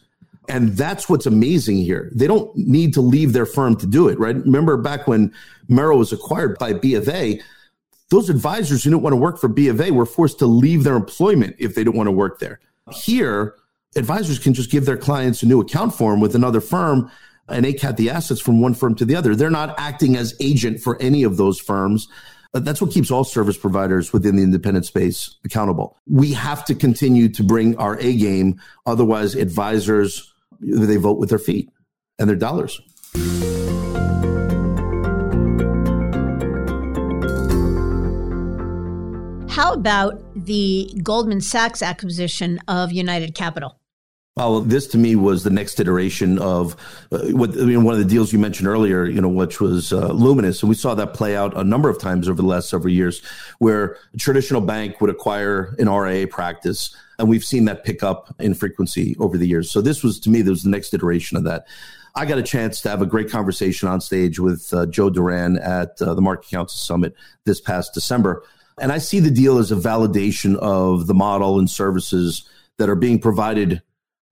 [0.48, 2.10] And that's what's amazing here.
[2.14, 4.36] They don't need to leave their firm to do it, right?
[4.36, 5.32] Remember back when
[5.68, 7.40] Merrill was acquired by B of A,
[8.10, 10.84] those advisors who didn't want to work for B of A were forced to leave
[10.84, 12.60] their employment if they didn't want to work there.
[12.90, 13.54] Here,
[13.96, 17.10] advisors can just give their clients a new account form with another firm
[17.48, 19.34] and ACAT the assets from one firm to the other.
[19.34, 22.08] They're not acting as agent for any of those firms.
[22.54, 25.98] That's what keeps all service providers within the independent space accountable.
[26.06, 28.60] We have to continue to bring our A game.
[28.84, 31.70] Otherwise, advisors, they vote with their feet
[32.18, 32.80] and their dollars.
[39.48, 43.78] How about the Goldman Sachs acquisition of United Capital?
[44.34, 46.74] Well, this to me was the next iteration of
[47.12, 47.84] uh, what I mean.
[47.84, 50.74] One of the deals you mentioned earlier, you know, which was uh, Luminous, and we
[50.74, 53.20] saw that play out a number of times over the last several years,
[53.58, 58.34] where a traditional bank would acquire an RIA practice, And we've seen that pick up
[58.38, 59.70] in frequency over the years.
[59.70, 61.66] So this was, to me, there was the next iteration of that.
[62.14, 65.58] I got a chance to have a great conversation on stage with uh, Joe Duran
[65.58, 67.14] at uh, the MarketCounsel Summit
[67.44, 68.42] this past December.
[68.80, 72.96] And I see the deal as a validation of the model and services that are
[72.96, 73.82] being provided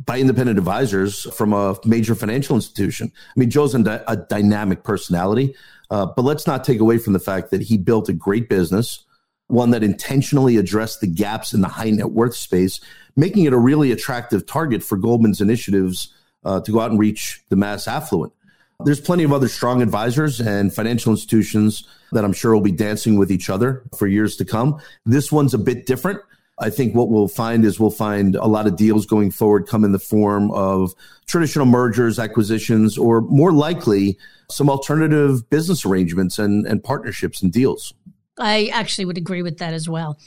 [0.05, 3.13] by independent advisors from a major financial institution.
[3.15, 5.55] I mean, Joe's a, a dynamic personality,
[5.91, 9.05] uh, but let's not take away from the fact that he built a great business,
[9.49, 12.81] one that intentionally addressed the gaps in the high net worth space,
[13.17, 17.43] making it a really attractive target for Goldman's initiatives uh, to go out and reach
[17.51, 18.33] the mass affluent.
[18.85, 23.19] There's plenty of other strong advisors and financial institutions that I'm sure will be dancing
[23.19, 24.81] with each other for years to come.
[25.05, 26.21] This one's a bit different.
[26.61, 29.83] I think what we'll find is we'll find a lot of deals going forward come
[29.83, 30.95] in the form of
[31.27, 34.19] traditional mergers, acquisitions, or more likely
[34.51, 37.95] some alternative business arrangements and, and partnerships and deals.
[38.41, 40.19] I actually would agree with that as well.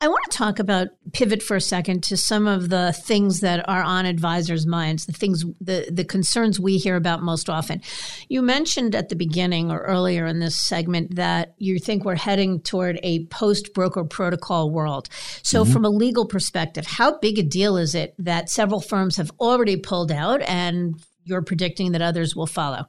[0.00, 3.68] I want to talk about pivot for a second to some of the things that
[3.68, 7.82] are on advisors' minds, the things, the, the concerns we hear about most often.
[8.28, 12.60] You mentioned at the beginning or earlier in this segment that you think we're heading
[12.60, 15.08] toward a post broker protocol world.
[15.42, 15.72] So, mm-hmm.
[15.72, 19.76] from a legal perspective, how big a deal is it that several firms have already
[19.76, 20.94] pulled out and
[21.24, 22.86] you're predicting that others will follow?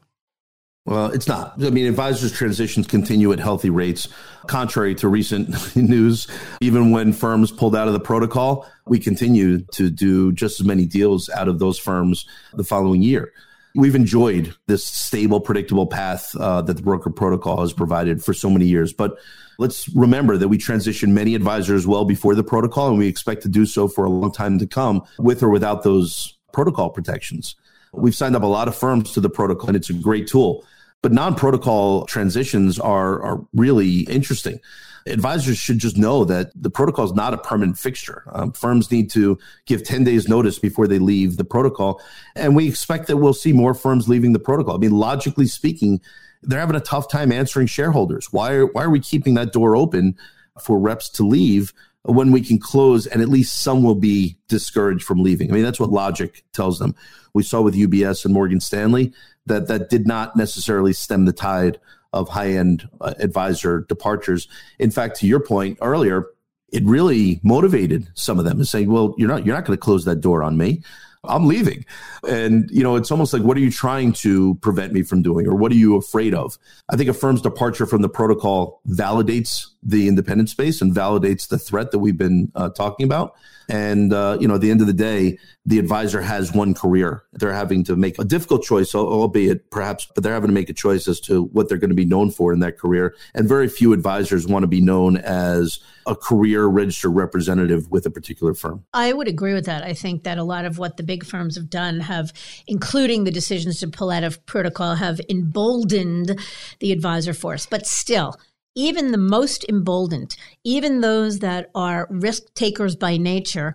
[0.85, 1.53] Well, it's not.
[1.63, 4.07] I mean, advisors' transitions continue at healthy rates.
[4.47, 6.27] Contrary to recent news,
[6.61, 10.85] even when firms pulled out of the protocol, we continue to do just as many
[10.85, 13.31] deals out of those firms the following year.
[13.75, 18.49] We've enjoyed this stable, predictable path uh, that the broker protocol has provided for so
[18.49, 18.91] many years.
[18.91, 19.19] But
[19.59, 23.49] let's remember that we transitioned many advisors well before the protocol, and we expect to
[23.49, 27.55] do so for a long time to come with or without those protocol protections.
[27.93, 30.65] We've signed up a lot of firms to the protocol, and it's a great tool.
[31.01, 34.59] But non protocol transitions are, are really interesting.
[35.05, 38.23] Advisors should just know that the protocol is not a permanent fixture.
[38.33, 42.01] Um, firms need to give 10 days notice before they leave the protocol.
[42.35, 44.75] And we expect that we'll see more firms leaving the protocol.
[44.75, 46.01] I mean, logically speaking,
[46.43, 48.27] they're having a tough time answering shareholders.
[48.31, 50.17] Why are, why are we keeping that door open
[50.61, 51.73] for reps to leave
[52.03, 55.49] when we can close and at least some will be discouraged from leaving?
[55.49, 56.95] I mean, that's what logic tells them.
[57.33, 59.13] We saw with UBS and Morgan Stanley
[59.45, 61.79] that that did not necessarily stem the tide
[62.13, 64.47] of high end uh, advisor departures.
[64.79, 66.27] In fact, to your point earlier,
[66.71, 69.81] it really motivated some of them and saying, "Well, you're not you're not going to
[69.81, 70.83] close that door on me.
[71.25, 71.85] I'm leaving.
[72.27, 75.47] And, you know, it's almost like, what are you trying to prevent me from doing?
[75.47, 76.57] Or what are you afraid of?
[76.89, 81.57] I think a firm's departure from the protocol validates the independent space and validates the
[81.57, 83.35] threat that we've been uh, talking about.
[83.69, 87.23] And, uh, you know, at the end of the day, the advisor has one career.
[87.33, 90.73] They're having to make a difficult choice, albeit perhaps, but they're having to make a
[90.73, 93.15] choice as to what they're going to be known for in that career.
[93.35, 98.09] And very few advisors want to be known as a career registered representative with a
[98.09, 98.83] particular firm.
[98.93, 99.83] I would agree with that.
[99.83, 102.31] I think that a lot of what the big firms have done have,
[102.67, 106.39] including the decisions to pull out of protocol, have emboldened
[106.81, 107.65] the advisor force.
[107.65, 108.35] But still,
[108.75, 113.73] even the most emboldened, even those that are risk takers by nature,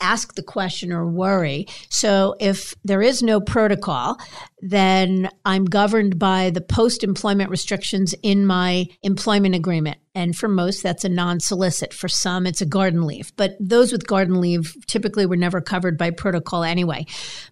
[0.00, 1.66] ask the question or worry.
[1.88, 4.18] So if there is no protocol,
[4.60, 9.98] then I'm governed by the post employment restrictions in my employment agreement.
[10.14, 11.92] And for most, that's a non solicit.
[11.92, 13.32] For some, it's a garden leave.
[13.36, 17.06] But those with garden leave typically were never covered by protocol anyway.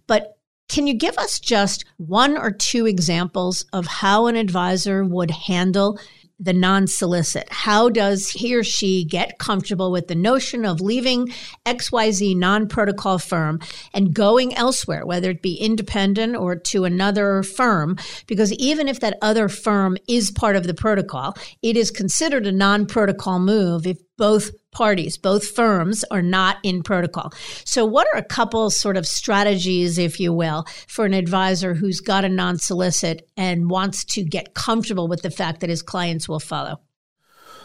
[0.07, 0.39] But
[0.69, 5.99] can you give us just one or two examples of how an advisor would handle
[6.39, 7.49] the non solicit?
[7.51, 11.33] How does he or she get comfortable with the notion of leaving
[11.67, 13.61] XYZ non protocol firm
[13.93, 17.97] and going elsewhere, whether it be independent or to another firm?
[18.27, 22.53] Because even if that other firm is part of the protocol, it is considered a
[22.53, 27.33] non protocol move if both parties, both firms are not in protocol.
[27.65, 32.01] So, what are a couple sort of strategies, if you will, for an advisor who's
[32.01, 36.29] got a non solicit and wants to get comfortable with the fact that his clients
[36.29, 36.81] will follow?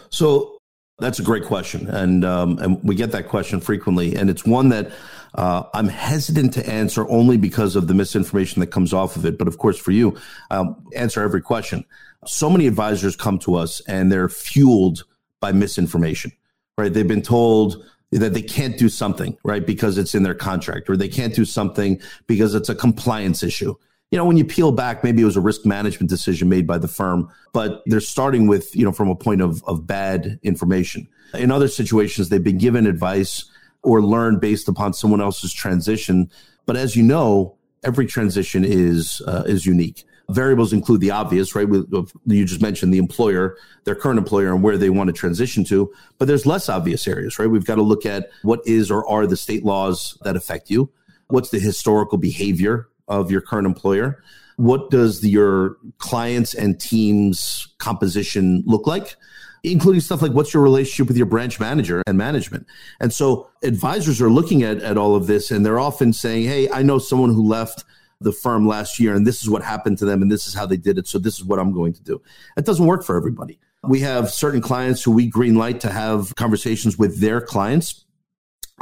[0.10, 0.60] So,
[1.00, 4.70] that's a great question, and um, and we get that question frequently, and it's one
[4.70, 4.92] that
[5.36, 9.38] uh, I'm hesitant to answer only because of the misinformation that comes off of it.
[9.38, 10.18] But of course, for you,
[10.52, 11.86] um, answer every question.
[12.26, 15.06] So many advisors come to us, and they're fueled
[15.40, 16.34] by misinformation
[16.80, 16.94] right?
[16.94, 19.66] They've been told that they can't do something, right?
[19.66, 23.76] Because it's in their contract or they can't do something because it's a compliance issue.
[24.12, 26.80] You know, when you peel back, maybe it was a risk management decision made by
[26.80, 31.08] the firm, but they're starting with, you know, from a point of, of bad information.
[31.36, 33.46] In other situations, they've been given advice
[33.84, 36.32] or learned based upon someone else's transition.
[36.66, 40.04] But as you know, every transition is, uh, is unique.
[40.30, 41.68] Variables include the obvious, right?
[41.68, 45.92] You just mentioned the employer, their current employer, and where they want to transition to.
[46.18, 47.50] But there's less obvious areas, right?
[47.50, 50.90] We've got to look at what is or are the state laws that affect you.
[51.28, 54.24] What's the historical behavior of your current employer?
[54.58, 59.16] What does the, your clients and teams composition look like?
[59.64, 62.66] including stuff like what's your relationship with your branch manager and management.
[63.02, 66.70] And so advisors are looking at, at all of this and they're often saying, Hey,
[66.70, 67.84] I know someone who left
[68.22, 70.66] the firm last year and this is what happened to them and this is how
[70.66, 71.08] they did it.
[71.08, 72.22] So this is what I'm going to do.
[72.58, 73.60] It doesn't work for everybody.
[73.84, 78.04] We have certain clients who we green light to have conversations with their clients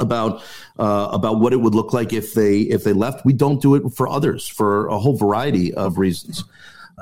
[0.00, 0.42] about
[0.78, 3.24] uh, about what it would look like if they if they left.
[3.24, 6.44] We don't do it for others for a whole variety of reasons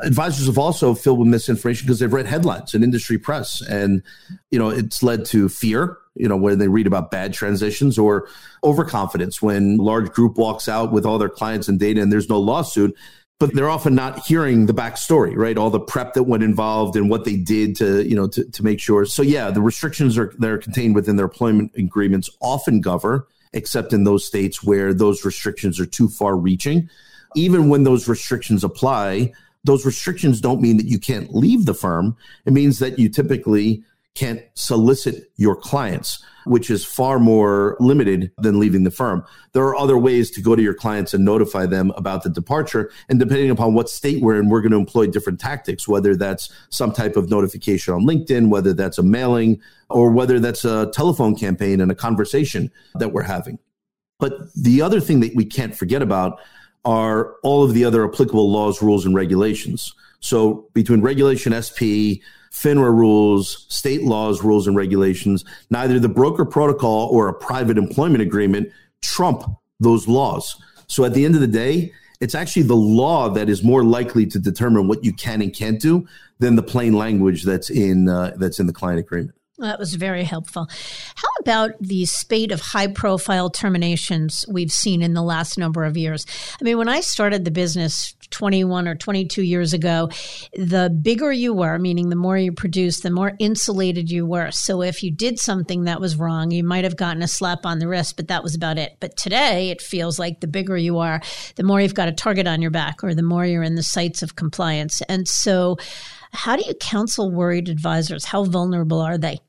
[0.03, 4.03] advisors have also filled with misinformation because they've read headlines in industry press and
[4.51, 8.29] you know it's led to fear you know when they read about bad transitions or
[8.65, 12.41] overconfidence when large group walks out with all their clients and data and there's no
[12.41, 12.95] lawsuit
[13.39, 15.59] but they're often not hearing the backstory, right?
[15.59, 18.65] All the prep that went involved and what they did to, you know, to, to
[18.65, 19.05] make sure.
[19.05, 23.93] So yeah, the restrictions are that are contained within their employment agreements often govern, except
[23.93, 26.89] in those states where those restrictions are too far reaching.
[27.35, 29.33] Even when those restrictions apply,
[29.65, 32.17] those restrictions don't mean that you can't leave the firm.
[32.47, 33.83] It means that you typically
[34.17, 39.25] can't solicit your clients, which is far more limited than leaving the firm.
[39.53, 42.91] There are other ways to go to your clients and notify them about the departure.
[43.09, 46.53] And depending upon what state we're in, we're going to employ different tactics, whether that's
[46.71, 49.61] some type of notification on LinkedIn, whether that's a mailing,
[49.91, 53.59] or whether that's a telephone campaign and a conversation that we're having.
[54.19, 56.41] But the other thing that we can't forget about
[56.87, 59.93] are all of the other applicable laws, rules, and regulations.
[60.21, 62.23] So between regulation SP,
[62.63, 68.23] FINRA rules, state laws, rules, and regulations, neither the broker protocol or a private employment
[68.23, 68.71] agreement
[69.03, 69.45] trump
[69.79, 70.57] those laws.
[70.87, 74.25] So at the end of the day, it's actually the law that is more likely
[74.27, 76.07] to determine what you can and can't do
[76.39, 79.35] than the plain language that's in uh, that's in the client agreement.
[79.59, 80.69] That was very helpful.
[81.15, 85.97] How about the spate of high profile terminations we've seen in the last number of
[85.97, 86.27] years?
[86.61, 90.11] I mean, when I started the business 21 or 22 years ago,
[90.53, 94.51] the bigger you were, meaning the more you produced, the more insulated you were.
[94.51, 97.79] So if you did something that was wrong, you might have gotten a slap on
[97.79, 98.97] the wrist, but that was about it.
[99.01, 101.23] But today, it feels like the bigger you are,
[101.55, 103.83] the more you've got a target on your back or the more you're in the
[103.83, 105.01] sights of compliance.
[105.09, 105.79] And so,
[106.33, 108.27] how do you counsel worried advisors?
[108.27, 109.41] How vulnerable are they?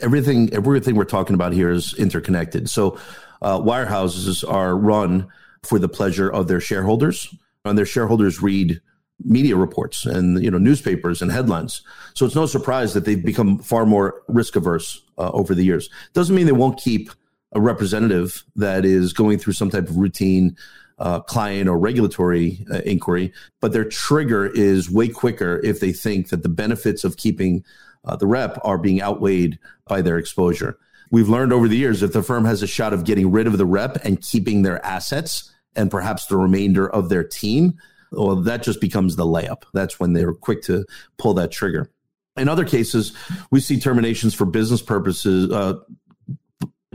[0.00, 2.70] Everything, everything we're talking about here is interconnected.
[2.70, 2.98] So,
[3.42, 5.28] uh, wirehouses are run
[5.62, 7.34] for the pleasure of their shareholders,
[7.64, 8.80] and their shareholders read
[9.24, 11.82] media reports and you know newspapers and headlines.
[12.14, 15.88] So it's no surprise that they've become far more risk averse uh, over the years.
[16.12, 17.10] Doesn't mean they won't keep
[17.52, 20.56] a representative that is going through some type of routine
[20.98, 26.28] uh, client or regulatory uh, inquiry, but their trigger is way quicker if they think
[26.28, 27.64] that the benefits of keeping
[28.04, 30.78] uh, the rep are being outweighed by their exposure.
[31.10, 33.58] We've learned over the years if the firm has a shot of getting rid of
[33.58, 37.74] the rep and keeping their assets and perhaps the remainder of their team,
[38.10, 39.64] well, that just becomes the layup.
[39.72, 40.84] That's when they're quick to
[41.18, 41.90] pull that trigger.
[42.36, 43.14] In other cases,
[43.50, 45.50] we see terminations for business purposes.
[45.50, 45.80] Uh,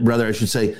[0.00, 0.76] rather, I should say,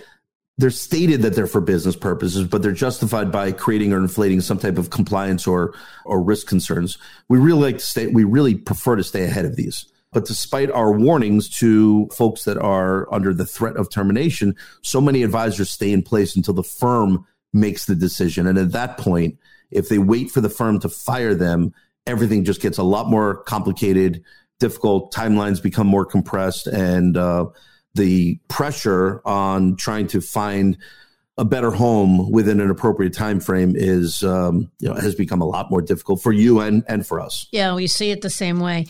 [0.56, 4.58] they're stated that they're for business purposes, but they're justified by creating or inflating some
[4.58, 5.74] type of compliance or
[6.04, 6.98] or risk concerns.
[7.28, 8.08] We really like to stay.
[8.08, 9.86] We really prefer to stay ahead of these.
[10.12, 15.22] But despite our warnings to folks that are under the threat of termination, so many
[15.22, 18.46] advisors stay in place until the firm makes the decision.
[18.46, 19.38] And at that point,
[19.70, 21.74] if they wait for the firm to fire them,
[22.06, 24.24] everything just gets a lot more complicated,
[24.58, 25.12] difficult.
[25.12, 27.46] Timelines become more compressed, and uh,
[27.94, 30.78] the pressure on trying to find
[31.36, 35.46] a better home within an appropriate time frame is um, you know has become a
[35.46, 37.46] lot more difficult for you and and for us.
[37.52, 38.86] Yeah, we see it the same way.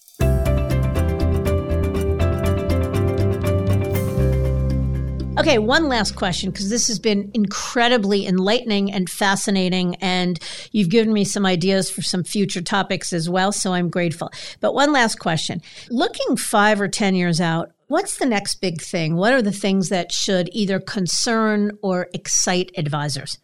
[5.48, 10.38] Okay, one last question because this has been incredibly enlightening and fascinating, and
[10.72, 14.30] you've given me some ideas for some future topics as well, so I'm grateful.
[14.60, 15.62] But one last question.
[15.88, 19.16] Looking five or 10 years out, what's the next big thing?
[19.16, 23.38] What are the things that should either concern or excite advisors?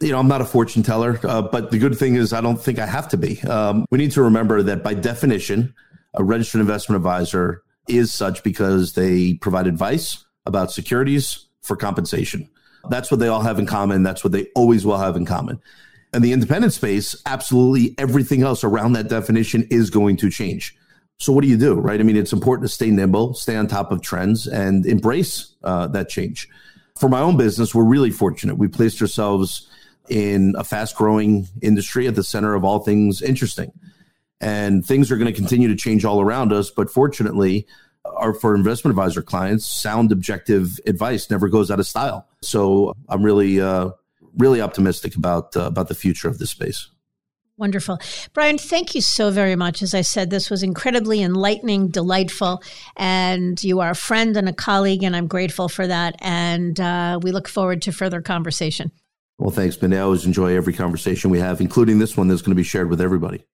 [0.00, 2.60] you know, I'm not a fortune teller, uh, but the good thing is I don't
[2.60, 3.40] think I have to be.
[3.42, 5.74] Um, we need to remember that by definition,
[6.14, 12.48] a registered investment advisor is such because they provide advice about securities for compensation.
[12.90, 14.02] That's what they all have in common.
[14.02, 15.60] That's what they always will have in common.
[16.12, 20.76] And the independent space, absolutely everything else around that definition is going to change.
[21.18, 21.98] So, what do you do, right?
[21.98, 25.86] I mean, it's important to stay nimble, stay on top of trends, and embrace uh,
[25.88, 26.48] that change.
[26.98, 28.58] For my own business, we're really fortunate.
[28.58, 29.68] We placed ourselves
[30.08, 33.72] in a fast growing industry at the center of all things interesting.
[34.40, 36.70] And things are going to continue to change all around us.
[36.70, 37.66] But fortunately,
[38.04, 42.26] our, for investment advisor clients, sound objective advice never goes out of style.
[42.42, 43.90] So I'm really, uh,
[44.36, 46.88] really optimistic about uh, about the future of this space.
[47.56, 48.00] Wonderful.
[48.32, 49.80] Brian, thank you so very much.
[49.80, 52.60] As I said, this was incredibly enlightening, delightful,
[52.96, 56.16] and you are a friend and a colleague, and I'm grateful for that.
[56.18, 58.90] And uh, we look forward to further conversation.
[59.38, 59.94] Well, thanks, Ben.
[59.94, 62.90] I always enjoy every conversation we have, including this one that's going to be shared
[62.90, 63.44] with everybody.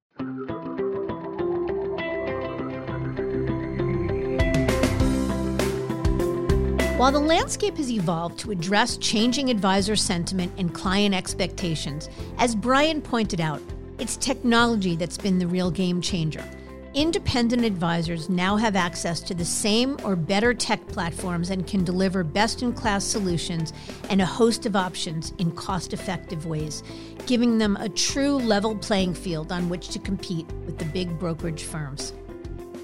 [7.01, 13.01] While the landscape has evolved to address changing advisor sentiment and client expectations, as Brian
[13.01, 13.63] pointed out,
[13.99, 16.45] it's technology that's been the real game changer.
[16.93, 22.23] Independent advisors now have access to the same or better tech platforms and can deliver
[22.23, 23.73] best in class solutions
[24.11, 26.83] and a host of options in cost effective ways,
[27.25, 31.63] giving them a true level playing field on which to compete with the big brokerage
[31.63, 32.13] firms.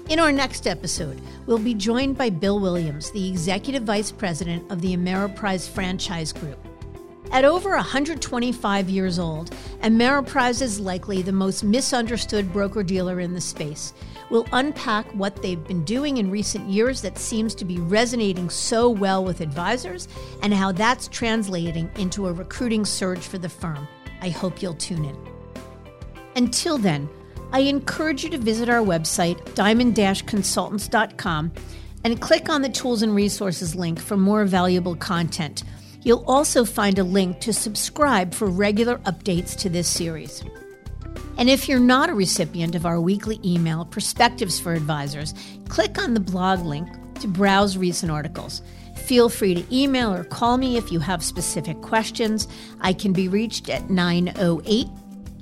[0.09, 4.79] In our next episode, we'll be joined by Bill Williams, the Executive Vice President of
[4.79, 6.57] the Ameriprise Franchise Group.
[7.33, 9.51] At over 125 years old,
[9.81, 13.93] Ameriprise is likely the most misunderstood broker dealer in the space.
[14.29, 18.89] We'll unpack what they've been doing in recent years that seems to be resonating so
[18.89, 20.07] well with advisors
[20.41, 23.85] and how that's translating into a recruiting surge for the firm.
[24.21, 25.17] I hope you'll tune in.
[26.37, 27.09] Until then,
[27.53, 31.51] I encourage you to visit our website, diamond consultants.com,
[32.03, 35.63] and click on the Tools and Resources link for more valuable content.
[36.01, 40.43] You'll also find a link to subscribe for regular updates to this series.
[41.37, 45.33] And if you're not a recipient of our weekly email, Perspectives for Advisors,
[45.69, 46.87] click on the blog link
[47.19, 48.61] to browse recent articles.
[48.95, 52.47] Feel free to email or call me if you have specific questions.
[52.81, 54.87] I can be reached at 908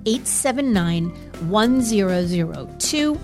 [0.05, 1.09] 879
[1.49, 3.19] 1002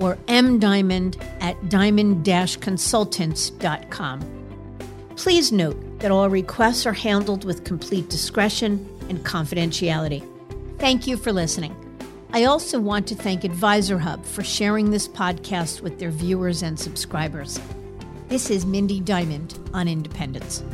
[0.00, 4.20] or mdiamond at diamond consultants.com.
[5.16, 10.26] Please note that all requests are handled with complete discretion and confidentiality.
[10.78, 11.76] Thank you for listening.
[12.32, 16.80] I also want to thank Advisor Hub for sharing this podcast with their viewers and
[16.80, 17.60] subscribers.
[18.28, 20.64] This is Mindy Diamond on Independence.